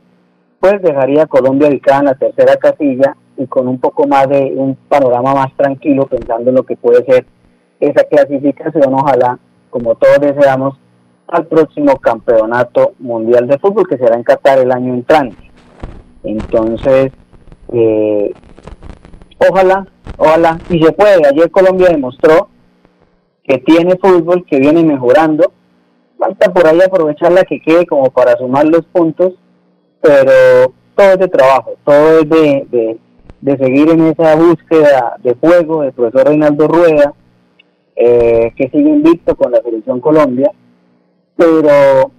pues 0.58 0.82
dejaría 0.82 1.22
a 1.22 1.26
Colombia 1.26 1.68
ubicada 1.68 2.00
en 2.00 2.06
la 2.06 2.14
tercera 2.14 2.56
casilla 2.56 3.16
y 3.36 3.46
con 3.46 3.68
un 3.68 3.78
poco 3.78 4.06
más 4.06 4.28
de 4.28 4.52
un 4.56 4.74
panorama 4.88 5.34
más 5.34 5.56
tranquilo 5.56 6.06
pensando 6.06 6.50
en 6.50 6.56
lo 6.56 6.64
que 6.64 6.76
puede 6.76 7.04
ser 7.04 7.26
esa 7.78 8.04
clasificación, 8.04 8.94
ojalá, 8.94 9.38
como 9.70 9.94
todos 9.94 10.20
deseamos, 10.20 10.76
al 11.28 11.46
próximo 11.46 11.96
campeonato 11.98 12.92
mundial 12.98 13.46
de 13.46 13.58
fútbol 13.58 13.86
que 13.88 13.98
será 13.98 14.16
en 14.16 14.24
Qatar 14.24 14.58
el 14.58 14.72
año 14.72 14.94
entrante. 14.94 15.50
Entonces, 16.22 17.12
eh, 17.72 18.32
Ojalá, 19.38 19.86
ojalá, 20.16 20.58
y 20.70 20.82
se 20.82 20.92
puede. 20.92 21.26
Ayer 21.26 21.50
Colombia 21.50 21.88
demostró 21.88 22.48
que 23.44 23.58
tiene 23.58 23.96
fútbol, 23.96 24.44
que 24.46 24.58
viene 24.58 24.82
mejorando. 24.82 25.52
Falta 26.18 26.52
por 26.52 26.66
ahí 26.66 26.80
aprovechar 26.80 27.32
la 27.32 27.44
que 27.44 27.60
quede 27.60 27.86
como 27.86 28.10
para 28.10 28.36
sumar 28.36 28.66
los 28.66 28.84
puntos, 28.86 29.34
pero 30.00 30.72
todo 30.94 31.12
es 31.12 31.18
de 31.18 31.28
trabajo, 31.28 31.72
todo 31.84 32.20
es 32.20 32.28
de, 32.28 32.98
de, 33.40 33.56
seguir 33.58 33.90
en 33.90 34.06
esa 34.06 34.36
búsqueda 34.36 35.16
de 35.22 35.34
juego 35.34 35.82
del 35.82 35.92
profesor 35.92 36.28
Reinaldo 36.28 36.68
Rueda, 36.68 37.12
eh, 37.96 38.52
que 38.56 38.68
sigue 38.70 38.88
invicto 38.88 39.36
con 39.36 39.52
la 39.52 39.60
selección 39.60 40.00
Colombia, 40.00 40.50
pero 41.36 42.10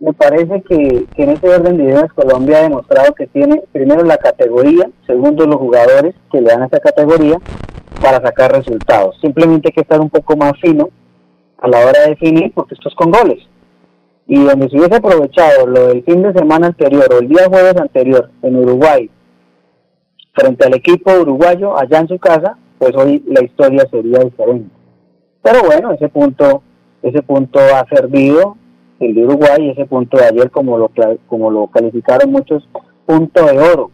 me 0.00 0.12
parece 0.12 0.62
que, 0.62 1.06
en 1.16 1.30
este 1.30 1.48
orden 1.48 1.76
de 1.76 1.84
ideas 1.84 2.12
Colombia 2.12 2.58
ha 2.58 2.62
demostrado 2.62 3.14
que 3.14 3.26
tiene 3.26 3.62
primero 3.72 4.04
la 4.04 4.16
categoría, 4.16 4.88
segundo 5.06 5.46
los 5.46 5.56
jugadores 5.56 6.14
que 6.30 6.40
le 6.40 6.50
dan 6.50 6.62
esa 6.62 6.78
categoría 6.78 7.38
para 8.00 8.20
sacar 8.20 8.52
resultados. 8.52 9.18
Simplemente 9.20 9.68
hay 9.68 9.72
que 9.72 9.80
estar 9.80 10.00
un 10.00 10.10
poco 10.10 10.36
más 10.36 10.52
fino 10.60 10.90
a 11.58 11.68
la 11.68 11.78
hora 11.78 12.02
de 12.02 12.10
definir 12.10 12.52
porque 12.54 12.74
esto 12.74 12.88
es 12.88 12.94
con 12.94 13.10
goles. 13.10 13.44
Y 14.28 14.44
donde 14.44 14.68
se 14.68 14.76
hubiese 14.76 14.96
aprovechado 14.96 15.66
lo 15.66 15.88
del 15.88 16.04
fin 16.04 16.22
de 16.22 16.32
semana 16.32 16.68
anterior 16.68 17.06
o 17.12 17.18
el 17.18 17.28
día 17.28 17.48
jueves 17.48 17.76
anterior 17.76 18.30
en 18.42 18.56
Uruguay 18.56 19.10
frente 20.34 20.66
al 20.66 20.74
equipo 20.74 21.12
uruguayo 21.12 21.76
allá 21.76 21.98
en 21.98 22.08
su 22.08 22.18
casa, 22.18 22.56
pues 22.78 22.94
hoy 22.94 23.24
la 23.26 23.42
historia 23.42 23.84
sería 23.90 24.20
diferente. 24.20 24.70
Pero 25.42 25.62
bueno, 25.64 25.92
ese 25.92 26.08
punto, 26.08 26.62
ese 27.02 27.22
punto 27.22 27.58
ha 27.58 27.84
servido 27.88 28.56
el 29.00 29.14
de 29.14 29.24
Uruguay, 29.24 29.70
ese 29.70 29.86
punto 29.86 30.16
de 30.16 30.24
ayer, 30.24 30.50
como 30.50 30.78
lo, 30.78 30.90
como 31.26 31.50
lo 31.50 31.66
calificaron 31.68 32.30
muchos, 32.32 32.68
punto 33.06 33.44
de 33.46 33.58
oro. 33.58 33.90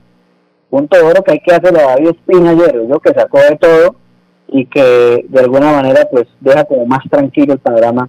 Punto 0.70 0.96
de 0.96 1.02
oro 1.02 1.22
que 1.22 1.32
hay 1.32 1.40
que 1.40 1.54
hacerlo 1.54 1.80
a 1.80 1.94
David 1.94 2.10
Espina 2.10 2.50
ayer, 2.50 2.86
yo 2.88 3.00
que 3.00 3.12
sacó 3.12 3.38
de 3.38 3.56
todo 3.56 3.96
y 4.48 4.66
que 4.66 5.24
de 5.28 5.40
alguna 5.40 5.72
manera 5.72 6.06
pues 6.10 6.26
deja 6.40 6.64
como 6.64 6.86
más 6.86 7.02
tranquilo 7.10 7.54
el 7.54 7.58
panorama 7.58 8.08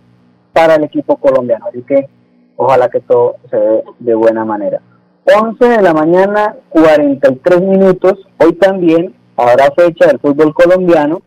para 0.54 0.76
el 0.76 0.84
equipo 0.84 1.18
colombiano. 1.18 1.66
Así 1.68 1.82
que 1.84 2.08
ojalá 2.56 2.90
que 2.90 3.02
todo 3.02 3.36
se 3.50 3.58
dé 3.58 3.84
de 4.00 4.16
buena 4.16 4.46
manera. 4.46 4.82
11 5.26 5.66
de 5.68 5.82
la 5.82 5.94
mañana, 5.94 6.56
43 6.70 7.62
minutos. 7.62 8.28
Hoy 8.38 8.54
también 8.54 9.16
habrá 9.36 9.72
fecha 9.76 10.08
del 10.08 10.20
fútbol 10.20 10.54
colombiano, 10.54 11.22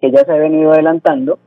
que 0.00 0.10
ya 0.10 0.24
se 0.24 0.32
ha 0.32 0.36
venido 0.36 0.72
adelantando. 0.72 1.38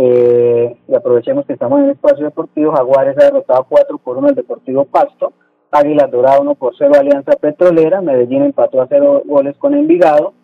Eh, 0.00 0.76
y 0.86 0.94
aprovechemos 0.94 1.44
que 1.44 1.54
estamos 1.54 1.80
en 1.80 1.86
el 1.86 1.90
espacio 1.90 2.24
deportivo. 2.24 2.70
Jaguares 2.70 3.18
ha 3.18 3.24
derrotado 3.24 3.66
4 3.68 3.98
por 3.98 4.16
1 4.18 4.28
el 4.28 4.34
Deportivo 4.36 4.84
Pasto. 4.84 5.32
Águilas 5.72 6.08
Dorado 6.12 6.42
1 6.42 6.54
por 6.54 6.72
0 6.78 6.92
Alianza 6.96 7.32
Petrolera. 7.32 8.00
Medellín 8.00 8.44
empató 8.44 8.80
a 8.80 8.86
0 8.88 9.24
goles 9.26 9.56
con 9.58 9.74
Envigado. 9.74 10.34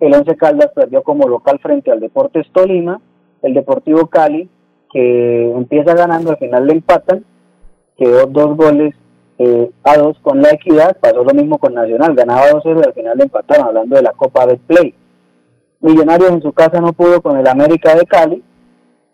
El 0.00 0.14
Once 0.14 0.34
Caldas 0.34 0.70
perdió 0.74 1.02
como 1.02 1.28
local 1.28 1.58
frente 1.62 1.90
al 1.90 2.00
Deportes 2.00 2.46
Tolima. 2.54 3.02
El 3.42 3.52
Deportivo 3.52 4.06
Cali, 4.06 4.48
que 4.90 5.50
empieza 5.50 5.92
ganando, 5.92 6.30
al 6.30 6.38
final 6.38 6.66
le 6.66 6.72
empatan. 6.72 7.22
Quedó 7.98 8.24
dos 8.24 8.56
goles 8.56 8.94
eh, 9.36 9.70
a 9.84 9.98
dos 9.98 10.18
con 10.22 10.40
la 10.40 10.52
Equidad. 10.52 10.96
Pasó 10.98 11.22
lo 11.22 11.34
mismo 11.34 11.58
con 11.58 11.74
Nacional. 11.74 12.14
Ganaba 12.14 12.48
2-0 12.52 12.80
y 12.80 12.86
al 12.86 12.94
final 12.94 13.18
le 13.18 13.24
empataron, 13.24 13.66
hablando 13.66 13.94
de 13.94 14.02
la 14.02 14.12
Copa 14.12 14.46
de 14.46 14.56
Play. 14.56 14.94
Millonarios 15.80 16.30
en 16.30 16.40
su 16.40 16.54
casa 16.54 16.80
no 16.80 16.94
pudo 16.94 17.20
con 17.20 17.36
el 17.36 17.46
América 17.46 17.94
de 17.94 18.06
Cali 18.06 18.42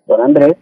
don 0.09 0.21
Andrés, 0.21 0.57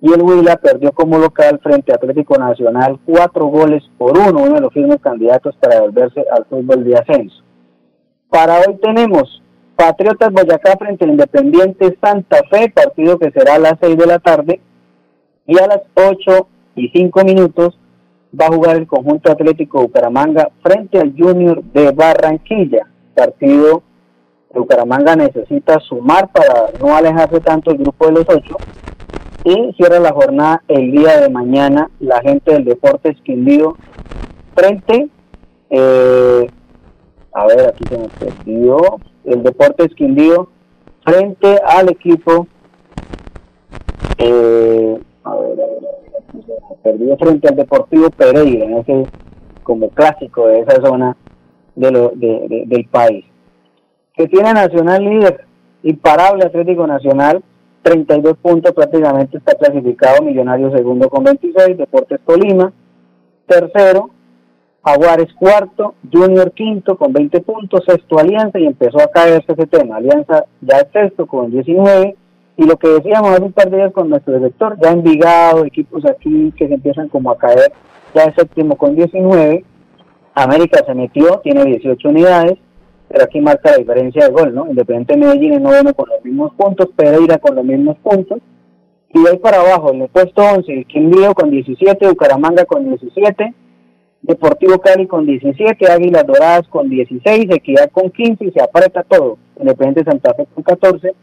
y 0.00 0.12
el 0.12 0.22
Huila 0.22 0.56
perdió 0.56 0.92
como 0.92 1.18
local 1.18 1.60
frente 1.62 1.92
a 1.92 1.96
Atlético 1.96 2.38
Nacional 2.38 2.98
cuatro 3.04 3.46
goles 3.46 3.82
por 3.98 4.16
uno, 4.18 4.42
uno 4.42 4.54
de 4.54 4.60
los 4.60 4.72
firmes 4.72 5.00
candidatos 5.00 5.56
para 5.56 5.80
volverse 5.80 6.24
al 6.30 6.44
fútbol 6.44 6.84
de 6.84 6.94
ascenso. 6.94 7.42
Para 8.30 8.58
hoy 8.58 8.76
tenemos 8.82 9.42
Patriotas 9.76 10.32
Boyacá 10.32 10.76
frente 10.78 11.04
al 11.04 11.12
Independiente 11.12 11.98
Santa 12.00 12.38
Fe, 12.50 12.70
partido 12.70 13.18
que 13.18 13.30
será 13.30 13.54
a 13.54 13.58
las 13.58 13.74
seis 13.80 13.96
de 13.96 14.06
la 14.06 14.18
tarde, 14.18 14.60
y 15.46 15.58
a 15.58 15.66
las 15.66 15.80
ocho 15.94 16.48
y 16.76 16.88
cinco 16.88 17.24
minutos 17.24 17.78
va 18.38 18.46
a 18.46 18.54
jugar 18.54 18.76
el 18.76 18.86
conjunto 18.86 19.30
Atlético 19.30 19.82
Bucaramanga 19.82 20.50
frente 20.62 20.98
al 20.98 21.14
Junior 21.16 21.62
de 21.64 21.92
Barranquilla, 21.92 22.86
partido 23.14 23.82
Bucaramanga 24.52 25.16
necesita 25.16 25.80
sumar 25.80 26.30
para 26.30 26.70
no 26.80 26.94
alejarse 26.94 27.40
tanto 27.40 27.72
el 27.72 27.78
grupo 27.78 28.06
de 28.06 28.12
los 28.12 28.24
ocho. 28.28 28.56
Y 29.44 29.74
cierra 29.74 30.00
la 30.00 30.12
jornada 30.12 30.62
el 30.68 30.90
día 30.90 31.20
de 31.20 31.28
mañana 31.28 31.90
la 32.00 32.20
gente 32.22 32.52
del 32.52 32.64
Deportes 32.64 33.20
Quindío 33.22 33.76
frente, 34.54 35.08
eh, 35.68 36.46
a 37.32 37.46
ver, 37.46 37.68
aquí 37.68 37.84
se 37.86 37.98
me 37.98 38.08
perdió, 38.08 38.78
el 39.24 39.42
Deportes 39.42 39.94
Quindío 39.94 40.48
frente 41.04 41.58
al 41.66 41.90
equipo, 41.90 42.46
eh, 44.16 44.98
a 45.24 45.34
ver, 45.34 45.60
a 45.60 45.66
ver, 45.66 46.44
se 46.68 46.74
perdió 46.82 47.16
frente 47.18 47.48
al 47.48 47.56
Deportivo 47.56 48.08
Pereira, 48.10 48.64
en 48.64 48.78
ese 48.78 49.06
como 49.62 49.90
clásico 49.90 50.46
de 50.46 50.60
esa 50.60 50.76
zona 50.80 51.16
de 51.74 51.90
lo, 51.90 52.12
de, 52.14 52.64
del 52.66 52.86
país. 52.86 53.26
Que 54.14 54.26
tiene 54.26 54.54
Nacional 54.54 55.04
líder, 55.04 55.44
imparable 55.82 56.46
Atlético 56.46 56.86
Nacional, 56.86 57.42
32 57.84 58.38
puntos 58.38 58.72
prácticamente 58.72 59.36
está 59.36 59.54
clasificado, 59.54 60.24
Millonario 60.24 60.74
segundo 60.74 61.10
con 61.10 61.22
26, 61.22 61.76
Deportes 61.76 62.18
Tolima, 62.24 62.72
tercero, 63.46 64.08
Jaguares 64.82 65.32
cuarto, 65.34 65.94
Junior 66.10 66.50
quinto 66.52 66.96
con 66.96 67.12
20 67.12 67.42
puntos, 67.42 67.84
sexto 67.86 68.18
Alianza 68.18 68.58
y 68.58 68.66
empezó 68.66 69.00
a 69.00 69.08
caerse 69.08 69.52
ese 69.52 69.66
tema. 69.66 69.96
Alianza 69.96 70.46
ya 70.62 70.78
es 70.78 70.86
sexto 70.92 71.26
con 71.26 71.50
19 71.50 72.16
y 72.56 72.64
lo 72.64 72.76
que 72.78 72.88
decíamos 72.88 73.32
hace 73.32 73.42
un 73.42 73.52
par 73.52 73.68
de 73.70 73.76
días 73.76 73.92
con 73.92 74.08
nuestro 74.08 74.32
director, 74.32 74.78
ya 74.82 74.90
Envigado, 74.90 75.66
equipos 75.66 76.06
aquí 76.06 76.54
que 76.56 76.66
se 76.66 76.74
empiezan 76.74 77.08
como 77.10 77.30
a 77.30 77.36
caer, 77.36 77.70
ya 78.14 78.24
es 78.24 78.34
séptimo 78.34 78.76
con 78.76 78.96
19. 78.96 79.62
América 80.34 80.82
se 80.86 80.94
metió, 80.94 81.40
tiene 81.44 81.64
18 81.64 82.08
unidades, 82.08 82.58
pero 83.08 83.24
aquí 83.24 83.40
marca 83.40 83.72
la 83.72 83.78
diferencia 83.78 84.26
de 84.26 84.32
gol, 84.32 84.54
¿no? 84.54 84.66
Independiente 84.66 85.16
Medellín 85.16 85.54
es 85.54 85.60
noveno 85.60 85.94
con 85.94 86.08
los 86.08 86.24
mismos 86.24 86.52
puntos, 86.54 86.88
Pereira 86.96 87.38
con 87.38 87.54
los 87.54 87.64
mismos 87.64 87.96
puntos. 87.98 88.40
Y 89.10 89.26
ahí 89.28 89.38
para 89.38 89.60
abajo, 89.60 89.92
en 89.92 90.02
el 90.02 90.08
puesto 90.08 90.42
11, 90.42 90.72
el 90.72 90.86
Quindío 90.86 91.34
con 91.34 91.50
17, 91.50 92.08
Bucaramanga 92.08 92.64
con 92.64 92.84
17, 92.84 93.54
Deportivo 94.22 94.78
Cali 94.78 95.06
con 95.06 95.26
17, 95.26 95.90
Águilas 95.92 96.26
Doradas 96.26 96.66
con 96.68 96.88
16, 96.88 97.46
Equidad 97.50 97.90
con 97.90 98.10
15 98.10 98.44
y 98.46 98.50
se 98.50 98.62
aprieta 98.62 99.02
todo. 99.02 99.36
Independiente 99.60 100.10
Santa 100.10 100.34
Fe 100.34 100.46
con 100.52 100.64
14. 100.64 101.14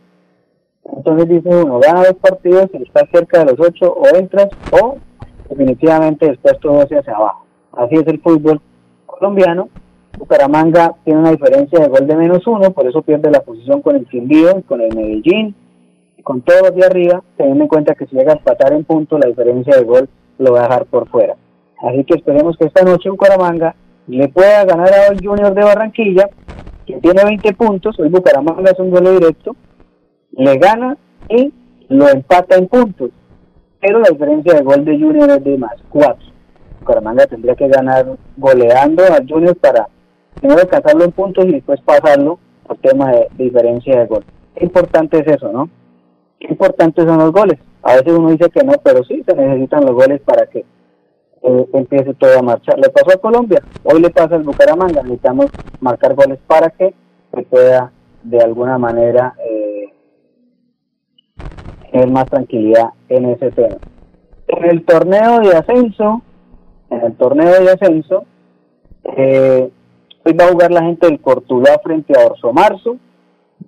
Entonces 0.96 1.30
dice 1.30 1.50
uno, 1.50 1.80
gana 1.80 2.04
dos 2.04 2.16
partidos 2.22 2.70
y 2.74 2.84
está 2.84 3.06
cerca 3.12 3.40
de 3.40 3.52
los 3.52 3.60
8 3.60 3.92
o 3.92 4.16
entras 4.16 4.50
o 4.72 4.98
definitivamente 5.50 6.28
después 6.28 6.60
todo 6.60 6.82
hacia 6.82 7.00
abajo. 7.00 7.46
Así 7.74 7.96
es 7.96 8.08
el 8.08 8.22
fútbol 8.22 8.62
colombiano. 9.06 9.70
Bucaramanga 10.18 10.96
tiene 11.04 11.20
una 11.20 11.32
diferencia 11.32 11.80
de 11.80 11.88
gol 11.88 12.08
de 12.08 12.16
menos 12.16 12.46
uno, 12.46 12.72
por 12.72 12.88
eso 12.88 13.02
pierde 13.02 13.32
la 13.32 13.42
posición 13.42 13.82
con 13.82 13.96
el 13.96 14.06
Quindío, 14.08 14.62
con 14.68 14.82
el 14.82 14.96
Medellín, 14.96 15.56
con 16.24 16.42
todos 16.42 16.76
de 16.76 16.86
arriba, 16.86 17.24
teniendo 17.38 17.64
en 17.64 17.68
cuenta 17.68 17.96
que 17.96 18.06
si 18.06 18.16
llega 18.16 18.34
a 18.34 18.38
empatar 18.38 18.74
en 18.74 18.84
punto, 18.84 19.18
la 19.18 19.28
diferencia 19.28 19.76
de 19.76 19.84
gol 19.84 20.10
lo 20.38 20.54
va 20.54 20.60
a 20.60 20.64
dejar 20.64 20.86
por 20.86 21.08
fuera. 21.10 21.36
Así 21.82 22.04
que 22.04 22.16
esperemos 22.16 22.58
que 22.58 22.66
esta 22.66 22.84
noche 22.84 23.10
Bucaramanga 23.10 23.76
le 24.08 24.28
pueda 24.30 24.66
ganar 24.66 24.90
a 24.90 25.12
hoy 25.12 25.18
Junior 25.24 25.54
de 25.54 25.64
Barranquilla, 25.64 26.30
que 26.86 26.98
tiene 26.98 27.24
20 27.24 27.54
puntos, 27.54 28.00
hoy 28.00 28.10
Bucaramanga 28.10 28.72
es 28.72 28.80
un 28.80 28.92
duelo 28.92 29.14
directo, 29.14 29.56
le 30.32 30.58
gana 30.58 30.98
y 31.30 31.52
lo 31.90 32.08
empata 32.08 32.56
en 32.56 32.68
puntos, 32.68 33.10
pero 33.80 34.00
la 34.00 34.10
diferencia 34.10 34.54
de 34.54 34.62
gol 34.62 34.86
de 34.86 35.00
Junior 35.00 35.30
es 35.32 35.44
de 35.44 35.58
más 35.58 35.76
4. 35.90 36.32
Bucaramanga 36.82 37.26
tendría 37.26 37.56
que 37.56 37.68
ganar 37.68 38.18
goleando 38.38 39.04
a 39.04 39.20
Junior 39.28 39.56
para 39.56 39.88
primero 40.36 40.62
alcanzarlo 40.62 41.04
en 41.04 41.12
puntos 41.12 41.46
y 41.46 41.52
después 41.52 41.82
pasarlo 41.82 42.40
por 42.66 42.78
tema 42.78 43.12
de, 43.12 43.28
diferencia 43.38 44.00
de 44.00 44.08
gol. 44.08 44.26
Qué 44.56 44.66
importante 44.66 45.20
es 45.20 45.28
eso, 45.28 45.52
¿no? 45.52 45.70
Qué 46.40 46.48
importantes 46.50 47.06
son 47.06 47.18
los 47.18 47.32
goles. 47.32 47.60
A 47.84 47.96
veces 47.96 48.14
uno 48.14 48.30
dice 48.30 48.50
que 48.50 48.64
no, 48.64 48.74
pero 48.84 49.04
sí 49.04 49.24
se 49.28 49.36
necesitan 49.36 49.86
los 49.86 49.94
goles 49.94 50.22
para 50.22 50.46
que 50.48 50.60
eh, 51.44 51.68
empiece 51.74 52.14
todo 52.14 52.38
a 52.38 52.42
marchar. 52.44 52.78
Le 52.78 52.90
pasó 52.90 53.18
a 53.18 53.22
Colombia, 53.22 53.62
hoy 53.84 54.02
le 54.02 54.10
pasa 54.10 54.36
al 54.36 54.44
Bucaramanga, 54.44 55.02
necesitamos 55.02 55.48
marcar 55.80 56.14
goles 56.16 56.40
para 56.46 56.70
que 56.70 56.94
se 57.34 57.42
pueda 57.44 57.92
de 58.24 58.40
alguna 58.40 58.78
manera 58.78 59.34
eh, 59.44 59.92
tener 61.92 62.10
más 62.10 62.26
tranquilidad 62.26 62.90
en 63.10 63.26
ese 63.26 63.52
tema. 63.52 63.78
En 64.48 64.66
el 64.66 64.86
torneo 64.86 65.40
de 65.40 65.56
ascenso, 65.56 66.22
en 66.90 67.02
el 67.02 67.16
torneo 67.16 67.64
de 67.64 67.72
ascenso, 67.72 68.26
eh, 69.18 69.72
hoy 70.24 70.34
va 70.34 70.46
a 70.46 70.52
jugar 70.52 70.72
la 70.72 70.84
gente 70.84 71.08
del 71.08 71.20
Cortuluá 71.20 71.80
frente 71.84 72.14
a 72.18 72.26
Orso 72.26 72.54
Marzo, 72.54 72.98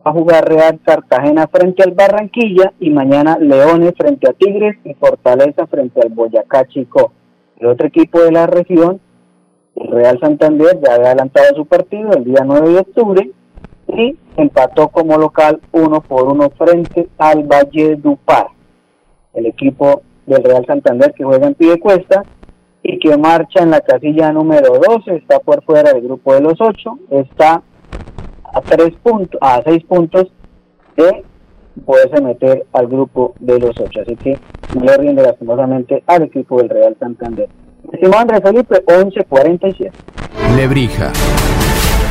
va 0.06 0.12
a 0.12 0.14
jugar 0.14 0.48
Real 0.48 0.80
Cartagena 0.84 1.48
frente 1.48 1.84
al 1.84 1.92
Barranquilla 1.92 2.74
y 2.80 2.90
mañana 2.90 3.38
Leones 3.40 3.94
frente 3.98 4.30
a 4.30 4.34
Tigres 4.34 4.78
y 4.84 4.94
Fortaleza 4.94 5.68
frente 5.68 6.02
al 6.02 6.10
Boyacá 6.10 6.68
Chico. 6.68 7.12
El 7.58 7.68
otro 7.68 7.88
equipo 7.88 8.20
de 8.20 8.32
la 8.32 8.48
región, 8.48 9.00
el 9.76 9.88
Real 9.88 10.20
Santander, 10.20 10.80
ya 10.82 10.96
había 10.96 11.08
adelantado 11.08 11.56
su 11.56 11.66
partido 11.66 12.12
el 12.14 12.24
día 12.26 12.44
9 12.46 12.70
de 12.70 12.80
octubre 12.80 13.32
y 13.88 14.18
empató 14.38 14.90
como 14.90 15.18
local 15.18 15.60
uno 15.72 16.02
por 16.02 16.28
uno 16.28 16.50
frente 16.52 17.08
al 17.18 17.44
Valle 17.44 17.96
Dupar. 17.96 18.48
El 19.34 19.48
equipo 19.48 20.02
del 20.26 20.44
Real 20.44 20.66
Santander 20.66 21.14
que 21.14 21.24
juega 21.24 21.48
en 21.48 21.56
Piedecuesta 21.56 22.24
y 22.84 23.00
que 23.00 23.18
marcha 23.18 23.64
en 23.64 23.72
la 23.72 23.82
casilla 23.82 24.32
número 24.32 24.74
12, 24.78 25.16
está 25.16 25.40
por 25.40 25.64
fuera 25.64 25.94
del 25.94 26.04
grupo 26.04 26.34
de 26.34 26.42
los 26.42 26.60
ocho, 26.60 27.00
está 27.10 27.64
a 28.54 28.62
tres 28.62 28.92
puntos, 29.02 29.40
a 29.42 29.62
seis 29.66 29.84
puntos 29.86 30.28
de 30.98 31.24
poderse 31.86 32.22
meter 32.22 32.66
al 32.74 32.88
grupo 32.88 33.34
de 33.40 33.60
los 33.60 33.72
ocho. 33.80 34.02
Así 34.02 34.16
que 34.18 34.38
no 34.76 34.84
le 34.84 34.98
rinde 34.98 35.24
lastimosamente 35.24 36.04
al 36.06 36.24
equipo 36.24 36.58
del 36.58 36.70
Real 36.70 36.96
Santander. 37.00 37.48
Estimado 37.92 38.22
Andrés 38.22 38.42
Felipe, 38.44 38.84
11.47. 38.86 39.92
Lebrija. 40.56 41.12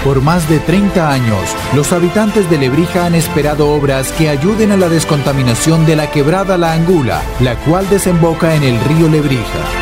Por 0.05 0.21
más 0.21 0.49
de 0.49 0.59
30 0.59 1.13
años, 1.13 1.57
los 1.77 1.93
habitantes 1.93 2.51
de 2.51 2.59
Lebrija 2.59 3.07
han 3.07 3.15
esperado 3.15 3.73
obras 3.73 4.11
que 4.13 4.29
ayuden 4.29 4.73
a 4.73 4.77
la 4.77 4.89
descontaminación 4.89 5.87
de 5.87 5.95
la 5.95 6.11
quebrada 6.11 6.59
La 6.59 6.73
Angula, 6.73 7.23
la 7.41 7.55
cual 7.65 7.89
desemboca 7.89 8.57
en 8.57 8.65
el 8.65 8.81
río 8.81 9.09
Lebrija. 9.09 9.82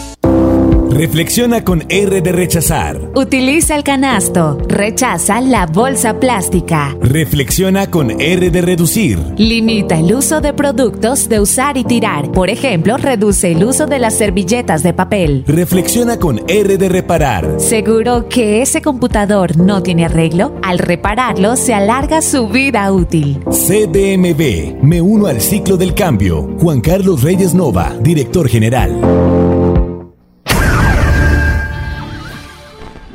Reflexiona 0.91 1.63
con 1.63 1.85
R 1.87 2.21
de 2.21 2.31
rechazar. 2.33 2.99
Utiliza 3.15 3.77
el 3.77 3.83
canasto. 3.83 4.57
Rechaza 4.67 5.39
la 5.39 5.65
bolsa 5.65 6.19
plástica. 6.19 6.97
Reflexiona 6.99 7.89
con 7.89 8.19
R 8.19 8.51
de 8.51 8.61
reducir. 8.61 9.17
Limita 9.37 9.97
el 9.97 10.13
uso 10.13 10.41
de 10.41 10.51
productos 10.51 11.29
de 11.29 11.39
usar 11.39 11.77
y 11.77 11.85
tirar. 11.85 12.29
Por 12.33 12.49
ejemplo, 12.49 12.97
reduce 12.97 13.53
el 13.53 13.63
uso 13.63 13.85
de 13.85 13.99
las 13.99 14.15
servilletas 14.15 14.83
de 14.83 14.93
papel. 14.93 15.45
Reflexiona 15.47 16.19
con 16.19 16.41
R 16.49 16.77
de 16.77 16.89
reparar. 16.89 17.55
¿Seguro 17.57 18.27
que 18.27 18.61
ese 18.61 18.81
computador 18.81 19.55
no 19.55 19.81
tiene 19.81 20.05
arreglo? 20.05 20.59
Al 20.61 20.77
repararlo 20.77 21.55
se 21.55 21.73
alarga 21.73 22.21
su 22.21 22.49
vida 22.49 22.91
útil. 22.91 23.39
CDMB. 23.49 24.83
Me 24.83 25.01
uno 25.01 25.27
al 25.27 25.39
ciclo 25.39 25.77
del 25.77 25.93
cambio. 25.93 26.49
Juan 26.59 26.81
Carlos 26.81 27.23
Reyes 27.23 27.53
Nova, 27.53 27.95
director 28.01 28.49
general. 28.49 29.60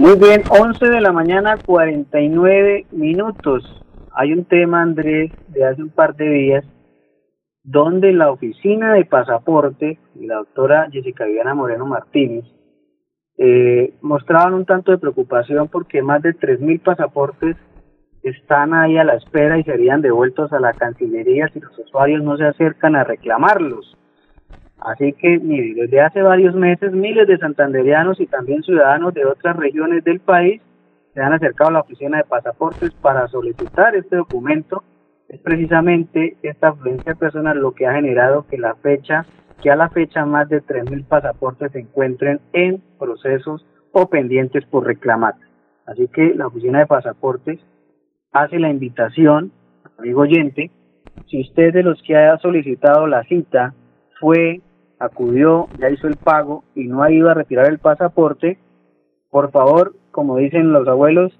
Muy 0.06 0.20
bien, 0.20 0.44
11 0.48 0.88
de 0.88 1.00
la 1.00 1.10
mañana, 1.10 1.56
49 1.66 2.86
minutos. 2.92 3.64
Hay 4.14 4.32
un 4.32 4.44
tema, 4.44 4.80
Andrés, 4.80 5.32
de 5.48 5.64
hace 5.64 5.82
un 5.82 5.90
par 5.90 6.14
de 6.14 6.30
días, 6.30 6.64
donde 7.64 8.12
la 8.12 8.30
oficina 8.30 8.94
de 8.94 9.04
pasaporte 9.04 9.98
y 10.14 10.26
la 10.26 10.36
doctora 10.36 10.88
Jessica 10.92 11.24
Viviana 11.24 11.56
Moreno 11.56 11.86
Martínez 11.86 12.44
eh, 13.36 13.94
mostraban 14.00 14.54
un 14.54 14.64
tanto 14.64 14.92
de 14.92 14.98
preocupación 14.98 15.66
porque 15.66 16.02
más 16.02 16.22
de 16.22 16.36
3.000 16.36 16.84
pasaportes 16.84 17.56
están 18.22 18.74
ahí 18.74 18.96
a 18.98 19.02
la 19.02 19.14
espera 19.14 19.58
y 19.58 19.64
serían 19.64 20.02
devueltos 20.02 20.52
a 20.52 20.60
la 20.60 20.72
Cancillería 20.72 21.48
si 21.48 21.58
los 21.58 21.76
usuarios 21.80 22.22
no 22.22 22.36
se 22.36 22.44
acercan 22.44 22.94
a 22.94 23.02
reclamarlos. 23.02 23.98
Así 24.86 25.12
que, 25.14 25.40
mire, 25.40 25.74
desde 25.74 26.00
hace 26.00 26.22
varios 26.22 26.54
meses 26.54 26.92
miles 26.92 27.26
de 27.26 27.38
santanderianos 27.38 28.20
y 28.20 28.28
también 28.28 28.62
ciudadanos 28.62 29.12
de 29.14 29.24
otras 29.24 29.56
regiones 29.56 30.04
del 30.04 30.20
país 30.20 30.62
se 31.12 31.20
han 31.20 31.32
acercado 31.32 31.70
a 31.70 31.72
la 31.72 31.80
oficina 31.80 32.18
de 32.18 32.24
pasaportes 32.24 32.92
para 33.02 33.26
solicitar 33.26 33.96
este 33.96 34.14
documento. 34.14 34.84
Es 35.28 35.40
precisamente 35.40 36.36
esta 36.40 36.68
afluencia 36.68 37.16
personal 37.16 37.58
lo 37.58 37.72
que 37.72 37.88
ha 37.88 37.94
generado 37.94 38.46
que 38.46 38.58
la 38.58 38.76
fecha, 38.76 39.26
que 39.60 39.72
a 39.72 39.76
la 39.76 39.88
fecha 39.88 40.24
más 40.24 40.48
de 40.48 40.62
3.000 40.62 41.04
pasaportes 41.08 41.72
se 41.72 41.80
encuentren 41.80 42.38
en 42.52 42.80
procesos 42.96 43.66
o 43.90 44.08
pendientes 44.08 44.64
por 44.66 44.86
reclamar. 44.86 45.34
Así 45.84 46.06
que 46.06 46.32
la 46.36 46.46
oficina 46.46 46.78
de 46.78 46.86
pasaportes 46.86 47.58
hace 48.30 48.60
la 48.60 48.70
invitación, 48.70 49.50
amigo 49.98 50.20
oyente, 50.20 50.70
si 51.26 51.40
usted 51.40 51.72
de 51.72 51.82
los 51.82 52.00
que 52.04 52.16
haya 52.16 52.38
solicitado 52.38 53.08
la 53.08 53.24
cita 53.24 53.74
fue, 54.20 54.60
acudió, 54.98 55.68
ya 55.78 55.90
hizo 55.90 56.06
el 56.06 56.16
pago 56.16 56.64
y 56.74 56.86
no 56.86 57.02
ha 57.02 57.10
ido 57.10 57.28
a 57.28 57.34
retirar 57.34 57.66
el 57.66 57.78
pasaporte, 57.78 58.58
por 59.30 59.50
favor, 59.50 59.94
como 60.10 60.38
dicen 60.38 60.72
los 60.72 60.88
abuelos, 60.88 61.38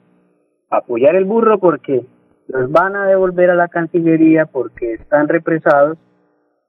apoyar 0.71 1.15
el 1.15 1.25
burro 1.25 1.59
porque 1.59 2.05
los 2.49 2.71
van 2.71 2.97
a 2.97 3.07
devolver 3.07 3.51
a 3.51 3.55
la 3.55 3.69
Cancillería 3.69 4.47
porque 4.47 4.95
están 4.95 5.29
represados 5.29 5.99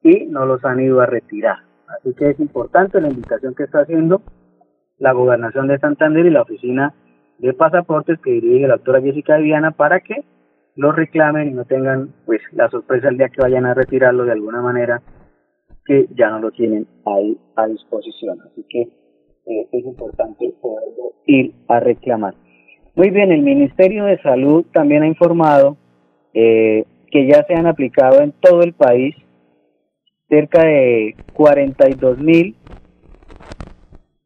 y 0.04 0.26
no 0.26 0.46
los 0.46 0.64
han 0.64 0.80
ido 0.80 1.02
a 1.02 1.06
retirar. 1.06 1.58
Así 1.88 2.14
que 2.14 2.30
es 2.32 2.40
importante 2.40 3.02
la 3.02 3.10
invitación 3.10 3.56
que 3.56 3.64
está 3.64 3.82
haciendo 3.82 4.22
la 4.98 5.12
Gobernación 5.12 5.68
de 5.68 5.80
Santander 5.80 6.26
y 6.26 6.32
la 6.32 6.42
Oficina 6.42 6.94
de 7.38 7.54
pasaportes 7.54 8.20
que 8.20 8.32
dirige 8.32 8.68
la 8.68 8.76
doctora 8.76 9.02
Jessica 9.02 9.38
Viana 9.38 9.72
para 9.72 10.00
que 10.00 10.24
los 10.76 10.96
reclamen 10.96 11.50
y 11.50 11.52
no 11.52 11.66
tengan 11.66 12.10
pues 12.26 12.42
la 12.52 12.70
sorpresa 12.70 13.10
el 13.10 13.18
día 13.18 13.30
que 13.30 13.42
vayan 13.42 13.66
a 13.66 13.74
retirarlo 13.74 14.26
de 14.26 14.32
alguna 14.32 14.62
manera 14.62 15.02
que 15.88 16.08
ya 16.16 16.30
no 16.30 16.40
lo 16.40 16.52
tienen 16.52 16.86
ahí 17.06 17.38
a 17.56 17.68
disposición. 17.68 18.40
Así 18.42 18.64
que 18.70 18.82
eh, 18.82 19.68
es 19.72 19.86
importante 19.86 20.54
poder 20.62 20.90
ir 21.26 21.54
a 21.68 21.80
reclamar. 21.80 22.36
Muy 22.96 23.10
bien, 23.10 23.32
el 23.32 23.42
Ministerio 23.42 24.06
de 24.06 24.22
Salud 24.22 24.66
también 24.74 25.04
ha 25.04 25.08
informado 25.08 25.78
eh, 26.34 26.86
que 27.10 27.28
ya 27.28 27.46
se 27.46 27.54
han 27.54 27.68
aplicado 27.68 28.22
en 28.22 28.34
todo 28.34 28.62
el 28.62 28.74
país 28.74 29.16
cerca 30.30 30.66
de 30.66 31.16
42 31.34 32.20
mil 32.20 32.56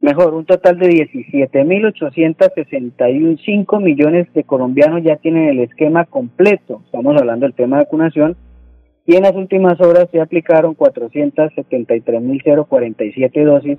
mejor, 0.02 0.34
un 0.34 0.46
total 0.46 0.78
de 0.80 0.90
17.865 0.90 3.82
millones 3.82 4.28
de 4.34 4.44
colombianos 4.44 5.04
ya 5.04 5.16
tienen 5.18 5.50
el 5.50 5.60
esquema 5.60 6.06
completo. 6.06 6.82
Estamos 6.86 7.16
hablando 7.18 7.46
del 7.46 7.54
tema 7.54 7.78
de 7.78 7.84
vacunación. 7.84 8.36
Y 9.12 9.16
en 9.18 9.24
las 9.24 9.36
últimas 9.36 9.82
horas 9.82 10.08
se 10.10 10.22
aplicaron 10.22 10.74
473.047 10.74 13.44
dosis 13.44 13.78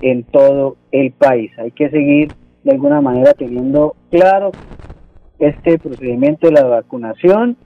en 0.00 0.22
todo 0.22 0.76
el 0.92 1.10
país. 1.10 1.50
Hay 1.58 1.72
que 1.72 1.90
seguir 1.90 2.28
de 2.62 2.70
alguna 2.70 3.00
manera 3.00 3.32
teniendo 3.32 3.96
claro 4.12 4.52
este 5.40 5.76
procedimiento 5.80 6.46
de 6.46 6.52
la 6.52 6.62
vacunación. 6.62 7.56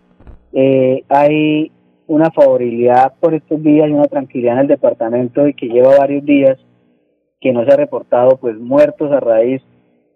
Eh, 0.55 1.05
hay 1.11 1.71
una 2.07 2.31
favorabilidad 2.31 3.12
por 3.21 3.35
estos 3.35 3.62
días 3.62 3.90
y 3.90 3.93
una 3.93 4.07
tranquilidad 4.07 4.55
en 4.55 4.61
el 4.61 4.69
departamento 4.69 5.47
y 5.47 5.53
que 5.53 5.69
lleva 5.69 5.99
varios 5.99 6.25
días 6.25 6.57
que 7.38 7.53
no 7.53 7.67
se 7.67 7.73
ha 7.73 7.77
reportado 7.77 8.38
pues 8.38 8.59
muertos 8.59 9.12
a 9.12 9.21
raíz 9.21 9.61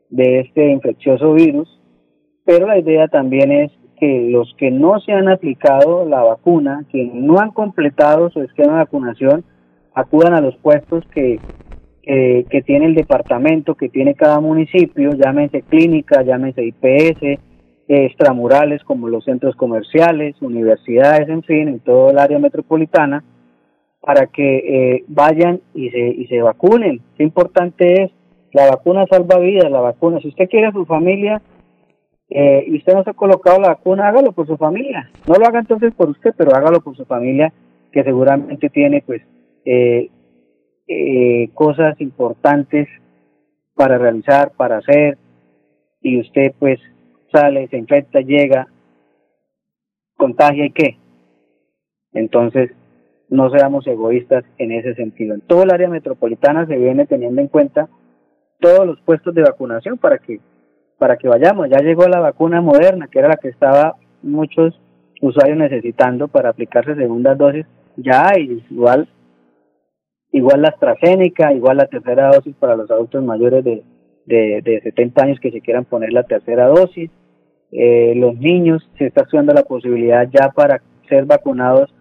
de 0.08 0.40
este 0.40 0.70
infeccioso 0.70 1.34
virus, 1.34 1.68
pero 2.46 2.66
la 2.66 2.78
idea 2.78 3.08
también 3.08 3.52
es 3.52 3.72
que 3.98 4.28
los 4.30 4.54
que 4.56 4.70
no 4.70 5.00
se 5.00 5.12
han 5.12 5.28
aplicado 5.28 6.04
la 6.06 6.22
vacuna, 6.22 6.84
que 6.90 7.10
no 7.12 7.38
han 7.38 7.50
completado 7.50 8.30
su 8.30 8.40
esquema 8.42 8.72
de 8.72 8.78
vacunación, 8.84 9.44
acudan 9.94 10.34
a 10.34 10.40
los 10.40 10.56
puestos 10.56 11.04
que, 11.12 11.40
que, 12.02 12.62
tiene 12.64 12.86
el 12.86 12.94
departamento, 12.94 13.74
que 13.74 13.88
tiene 13.88 14.14
cada 14.14 14.40
municipio, 14.40 15.12
llámese 15.12 15.62
clínica, 15.62 16.22
llámese 16.22 16.64
IPS, 16.64 17.40
extramurales 17.88 18.82
como 18.84 19.08
los 19.08 19.24
centros 19.24 19.56
comerciales, 19.56 20.40
universidades, 20.40 21.28
en 21.28 21.42
fin, 21.42 21.68
en 21.68 21.80
todo 21.80 22.10
el 22.10 22.18
área 22.18 22.38
metropolitana, 22.38 23.24
para 24.00 24.26
que 24.26 24.58
eh, 24.58 25.04
vayan 25.08 25.60
y 25.74 25.90
se, 25.90 25.98
y 25.98 26.26
se 26.26 26.40
vacunen. 26.40 27.00
Qué 27.16 27.24
importante 27.24 28.04
es, 28.04 28.10
la 28.52 28.70
vacuna 28.70 29.06
salva 29.10 29.38
vidas, 29.38 29.70
la 29.70 29.80
vacuna. 29.80 30.20
Si 30.20 30.28
usted 30.28 30.48
quiere 30.48 30.68
a 30.68 30.72
su 30.72 30.86
familia 30.86 31.42
eh, 32.30 32.64
y 32.66 32.76
usted 32.76 32.94
no 32.94 33.04
se 33.04 33.10
ha 33.10 33.14
colocado 33.14 33.60
la 33.60 33.68
vacuna, 33.68 34.08
hágalo 34.08 34.32
por 34.32 34.46
su 34.46 34.56
familia. 34.56 35.10
No 35.26 35.34
lo 35.34 35.46
haga 35.46 35.60
entonces 35.60 35.94
por 35.94 36.10
usted, 36.10 36.34
pero 36.36 36.54
hágalo 36.54 36.80
por 36.80 36.96
su 36.96 37.04
familia, 37.04 37.52
que 37.92 38.04
seguramente 38.04 38.68
tiene 38.68 39.02
pues 39.04 39.22
eh, 39.64 40.10
cosas 41.54 42.00
importantes 42.00 42.88
para 43.74 43.98
realizar, 43.98 44.52
para 44.56 44.78
hacer, 44.78 45.18
y 46.00 46.20
usted 46.20 46.52
pues 46.58 46.78
sale, 47.32 47.68
se 47.68 47.78
infecta, 47.78 48.20
llega, 48.20 48.68
contagia 50.16 50.66
y 50.66 50.70
qué. 50.70 50.98
Entonces, 52.12 52.70
no 53.28 53.50
seamos 53.50 53.86
egoístas 53.86 54.44
en 54.58 54.72
ese 54.72 54.94
sentido. 54.94 55.34
En 55.34 55.42
todo 55.42 55.62
el 55.62 55.70
área 55.70 55.88
metropolitana 55.88 56.66
se 56.66 56.76
viene 56.76 57.06
teniendo 57.06 57.40
en 57.40 57.48
cuenta 57.48 57.88
todos 58.60 58.86
los 58.86 59.00
puestos 59.02 59.34
de 59.34 59.42
vacunación 59.42 59.98
para 59.98 60.18
que 60.18 60.40
para 60.98 61.16
que 61.16 61.28
vayamos. 61.28 61.68
Ya 61.70 61.78
llegó 61.78 62.06
la 62.08 62.20
vacuna 62.20 62.60
moderna, 62.60 63.08
que 63.08 63.18
era 63.18 63.28
la 63.28 63.36
que 63.36 63.48
estaba 63.48 63.96
muchos 64.22 64.78
usuarios 65.20 65.58
necesitando 65.58 66.28
para 66.28 66.50
aplicarse 66.50 66.94
segundas 66.94 67.38
dosis. 67.38 67.66
Ya 67.96 68.28
hay 68.28 68.62
igual 68.70 69.08
igual 70.30 70.62
la 70.62 70.68
AstraZeneca, 70.68 71.52
igual 71.54 71.78
la 71.78 71.86
tercera 71.86 72.28
dosis 72.28 72.54
para 72.56 72.76
los 72.76 72.90
adultos 72.90 73.24
mayores 73.24 73.64
de, 73.64 73.82
de, 74.26 74.60
de 74.62 74.80
70 74.82 75.24
años 75.24 75.40
que 75.40 75.50
se 75.50 75.60
quieran 75.60 75.84
poner 75.84 76.12
la 76.12 76.24
tercera 76.24 76.66
dosis. 76.66 77.10
Eh, 77.70 78.14
los 78.16 78.36
niños, 78.38 78.88
se 78.96 79.06
está 79.06 79.22
estudiando 79.22 79.52
la 79.52 79.62
posibilidad 79.62 80.28
ya 80.30 80.50
para 80.50 80.80
ser 81.08 81.26
vacunados 81.26 81.94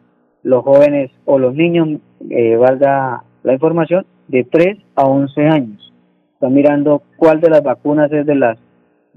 los 0.43 0.63
jóvenes 0.63 1.12
o 1.25 1.39
los 1.39 1.53
niños, 1.53 1.99
eh, 2.29 2.55
valga 2.55 3.23
la 3.43 3.53
información, 3.53 4.05
de 4.27 4.43
3 4.43 4.77
a 4.95 5.03
11 5.03 5.41
años. 5.47 5.93
Están 6.33 6.53
mirando 6.53 7.01
cuál 7.17 7.41
de 7.41 7.49
las 7.49 7.63
vacunas 7.63 8.12
es 8.12 8.25
de 8.25 8.36
las 8.36 8.57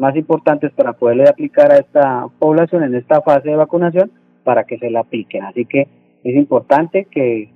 más 0.01 0.17
importantes 0.17 0.73
para 0.73 0.95
poderle 0.95 1.29
aplicar 1.29 1.71
a 1.71 1.77
esta 1.77 2.27
población 2.39 2.83
en 2.83 2.95
esta 2.95 3.21
fase 3.21 3.51
de 3.51 3.57
vacunación 3.57 4.11
para 4.43 4.65
que 4.65 4.79
se 4.79 4.91
la 4.91 5.01
apliquen. 5.01 5.45
Así 5.45 5.67
que 5.67 5.87
es 6.25 6.37
importante 6.37 7.07
que 7.11 7.51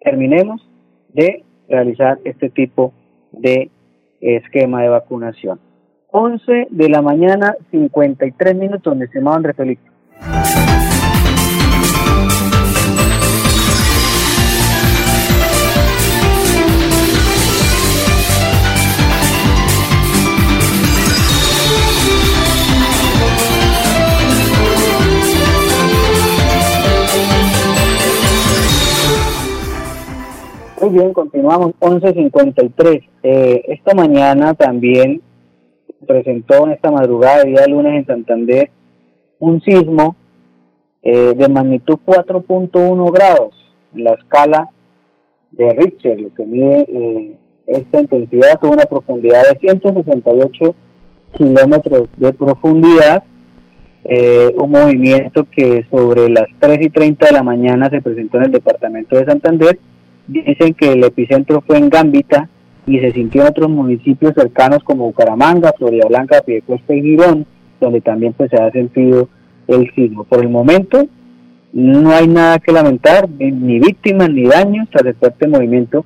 terminemos 0.00 0.66
de 1.12 1.44
realizar 1.68 2.18
este 2.24 2.50
tipo 2.50 2.92
de 3.32 3.70
esquema 4.20 4.82
de 4.82 4.88
vacunación. 4.88 5.60
11 6.10 6.68
de 6.70 6.88
la 6.88 7.02
mañana, 7.02 7.54
53 7.70 8.56
minutos, 8.56 8.96
mi 8.96 9.04
estimado 9.04 9.36
Andrés 9.36 9.56
Felipe. 9.56 9.82
Bien, 30.90 31.12
continuamos. 31.12 31.72
11.53. 31.78 33.08
Eh, 33.22 33.64
esta 33.68 33.94
mañana 33.94 34.54
también 34.54 35.22
presentó 36.04 36.66
en 36.66 36.72
esta 36.72 36.90
madrugada, 36.90 37.44
día 37.44 37.64
lunes 37.68 37.94
en 37.94 38.06
Santander, 38.06 38.70
un 39.38 39.60
sismo 39.62 40.16
eh, 41.02 41.34
de 41.36 41.48
magnitud 41.48 41.98
4.1 42.04 43.12
grados 43.12 43.54
en 43.94 44.04
la 44.04 44.14
escala 44.14 44.68
de 45.52 45.72
Richter, 45.74 46.20
lo 46.20 46.34
que 46.34 46.44
mide 46.44 46.86
eh, 46.88 47.36
esta 47.66 48.00
intensidad 48.00 48.58
tuvo 48.60 48.72
una 48.72 48.84
profundidad 48.84 49.44
de 49.48 49.58
168 49.60 50.74
kilómetros 51.36 52.08
de 52.16 52.32
profundidad, 52.32 53.22
eh, 54.04 54.52
un 54.56 54.70
movimiento 54.72 55.46
que 55.48 55.86
sobre 55.88 56.28
las 56.28 56.46
3 56.58 56.78
y 56.80 56.90
30 56.90 57.26
de 57.26 57.32
la 57.32 57.42
mañana 57.44 57.88
se 57.90 58.02
presentó 58.02 58.38
en 58.38 58.44
el 58.44 58.52
departamento 58.52 59.16
de 59.16 59.24
Santander 59.24 59.78
Dicen 60.30 60.74
que 60.74 60.92
el 60.92 61.02
epicentro 61.02 61.60
fue 61.66 61.78
en 61.78 61.90
Gambita 61.90 62.48
y 62.86 63.00
se 63.00 63.10
sintió 63.10 63.42
en 63.42 63.48
otros 63.48 63.68
municipios 63.68 64.32
cercanos 64.34 64.78
como 64.84 65.06
Bucaramanga, 65.06 65.72
Florida 65.76 66.06
Blanca, 66.08 66.40
Piedecuesta 66.46 66.94
y 66.94 67.02
Girón, 67.02 67.46
donde 67.80 68.00
también 68.00 68.32
pues 68.34 68.48
se 68.48 68.56
ha 68.56 68.70
sentido 68.70 69.28
el 69.66 69.92
sismo. 69.92 70.22
Por 70.22 70.40
el 70.40 70.48
momento 70.48 71.04
no 71.72 72.10
hay 72.10 72.28
nada 72.28 72.60
que 72.60 72.70
lamentar, 72.70 73.28
ni 73.28 73.80
víctimas 73.80 74.30
ni 74.30 74.44
daños 74.44 74.88
tras 74.90 75.04
el 75.04 75.14
fuerte 75.14 75.48
movimiento 75.48 76.04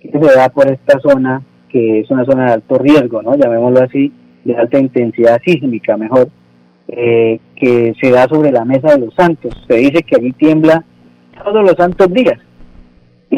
que 0.00 0.10
se 0.10 0.18
da 0.18 0.48
por 0.48 0.70
esta 0.70 1.00
zona, 1.00 1.42
que 1.68 2.00
es 2.00 2.10
una 2.10 2.24
zona 2.24 2.46
de 2.46 2.52
alto 2.52 2.78
riesgo, 2.78 3.20
¿no? 3.20 3.34
Llamémoslo 3.34 3.82
así, 3.82 4.12
de 4.44 4.56
alta 4.56 4.78
intensidad 4.78 5.40
sísmica, 5.44 5.96
mejor, 5.96 6.28
eh, 6.86 7.40
que 7.56 7.94
se 8.00 8.10
da 8.12 8.28
sobre 8.28 8.52
la 8.52 8.64
mesa 8.64 8.94
de 8.94 9.06
los 9.06 9.14
santos. 9.14 9.52
Se 9.66 9.74
dice 9.74 10.04
que 10.04 10.16
allí 10.16 10.32
tiembla 10.34 10.84
todos 11.42 11.64
los 11.64 11.74
santos 11.74 12.12
días. 12.12 12.38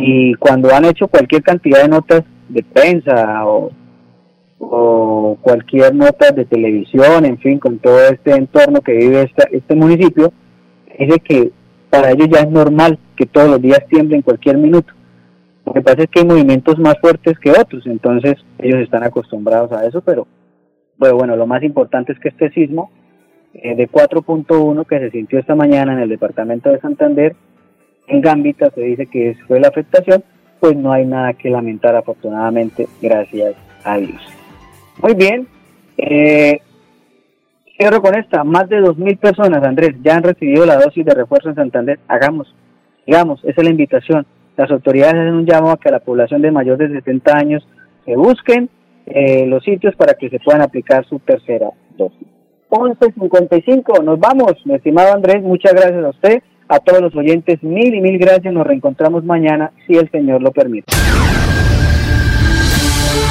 Y 0.01 0.35
cuando 0.35 0.73
han 0.73 0.85
hecho 0.85 1.09
cualquier 1.09 1.43
cantidad 1.43 1.83
de 1.83 1.89
notas 1.89 2.23
de 2.49 2.63
prensa 2.63 3.45
o, 3.47 3.71
cualquier 5.41 5.95
nota 5.95 6.31
de 6.31 6.45
televisión, 6.45 7.25
en 7.25 7.39
fin, 7.39 7.59
con 7.59 7.79
todo 7.79 8.01
este 8.09 8.33
entorno 8.33 8.81
que 8.81 8.93
vive 8.93 9.31
este 9.51 9.75
municipio, 9.75 10.33
dice 10.99 11.19
que 11.21 11.51
para 11.91 12.11
ellos 12.11 12.29
ya 12.31 12.41
es 12.41 12.51
normal 12.51 12.99
que 13.17 13.27
todos 13.27 13.49
los 13.49 13.63
días 13.63 13.81
tiemble 13.89 14.17
en 14.17 14.23
cualquier 14.23 14.59
minuto. 14.59 14.93
Lo 15.65 15.73
que 15.73 15.83
pasa 15.83 16.03
es 16.03 16.11
que 16.11 16.21
hay 16.21 16.27
movimientos 16.27 16.79
más 16.79 16.99
fuertes 17.01 17.39
que 17.39 17.51
otros, 17.51 17.87
entonces 17.87 18.37
ellos 18.59 18.81
están 18.81 19.03
acostumbrados 19.03 19.73
a 19.73 19.87
eso, 19.87 20.01
pero 20.01 20.27
bueno, 20.97 21.17
bueno 21.17 21.37
lo 21.37 21.47
más 21.47 21.63
importante 21.63 22.13
es 22.13 22.19
que 22.19 22.29
este 22.29 22.51
sismo 22.51 22.91
eh, 23.55 23.75
de 23.75 23.89
4.1 23.89 24.87
que 24.87 24.99
se 24.99 25.11
sintió 25.11 25.39
esta 25.39 25.55
mañana 25.55 25.93
en 25.93 26.01
el 26.01 26.09
departamento 26.09 26.71
de 26.71 26.81
Santander, 26.81 27.37
en 28.09 28.21
Gambita 28.21 28.71
se 28.71 28.81
dice 28.81 29.07
que 29.07 29.37
fue 29.47 29.61
la 29.61 29.69
afectación, 29.69 30.25
pues 30.61 30.77
no 30.77 30.93
hay 30.93 31.07
nada 31.07 31.35
que 31.35 31.51
lamentar 31.51 31.95
afortunadamente, 31.95 32.89
gracias 33.01 33.55
a 33.85 33.99
Dios. 33.99 34.21
Muy 35.03 35.15
bien, 35.15 35.47
eh, 35.97 36.61
cierro 37.77 38.03
con 38.03 38.17
esta, 38.17 38.43
más 38.45 38.69
de 38.69 38.81
2.000 38.81 39.19
personas, 39.19 39.63
Andrés, 39.63 39.95
ya 40.03 40.17
han 40.17 40.23
recibido 40.23 40.67
la 40.67 40.77
dosis 40.77 41.05
de 41.05 41.15
refuerzo 41.15 41.51
en 41.51 41.55
Santander, 41.55 42.01
hagamos, 42.09 42.55
digamos, 43.07 43.41
esa 43.45 43.61
es 43.61 43.65
la 43.65 43.71
invitación. 43.71 44.27
Las 44.57 44.71
autoridades 44.71 45.15
hacen 45.15 45.35
un 45.35 45.47
llamado 45.47 45.75
a 45.75 45.79
que 45.79 45.91
la 45.91 46.01
población 46.01 46.43
de 46.43 46.51
mayor 46.51 46.79
de 46.79 46.89
70 46.89 47.37
años 47.37 47.69
se 48.05 48.17
busquen 48.17 48.69
eh, 49.07 49.47
los 49.47 49.63
sitios 49.63 49.95
para 49.95 50.15
que 50.15 50.29
se 50.29 50.41
puedan 50.41 50.63
aplicar 50.63 51.07
su 51.07 51.21
tercera 51.21 51.71
dosis. 51.97 52.27
11.55, 52.69 54.05
nos 54.05 54.19
vamos, 54.19 54.55
mi 54.65 54.75
estimado 54.75 55.15
Andrés, 55.15 55.43
muchas 55.43 55.73
gracias 55.73 56.05
a 56.05 56.09
usted, 56.09 56.43
a 56.69 56.79
todos 56.81 57.01
los 57.01 57.15
oyentes, 57.17 57.63
mil 57.63 57.95
y 57.95 58.01
mil 58.01 58.19
gracias, 58.19 58.53
nos 58.53 58.67
reencontramos 58.67 59.25
mañana, 59.25 59.73
si 59.87 59.95
el 59.95 60.11
Señor 60.11 60.43
lo 60.43 60.53
permite. 60.53 60.93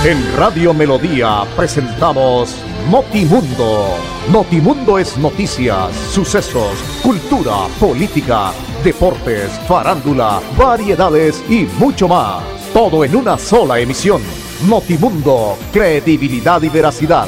En 0.06 0.18
Radio 0.38 0.74
Melodía 0.74 1.44
presentamos 1.56 2.56
Notimundo. 2.92 3.96
Notimundo 4.32 4.98
es 5.00 5.18
noticias, 5.18 5.94
sucesos, 6.12 6.82
cultura, 7.04 7.68
política, 7.80 8.52
deportes, 8.84 9.52
farándula, 9.68 10.40
variedades 10.58 11.44
y 11.50 11.66
mucho 11.80 12.08
más. 12.08 12.44
Todo 12.74 13.04
en 13.04 13.16
una 13.16 13.38
sola 13.38 13.80
emisión. 13.80 14.22
Notimundo, 14.70 15.58
credibilidad 15.74 16.62
y 16.62 16.70
veracidad. 16.70 17.28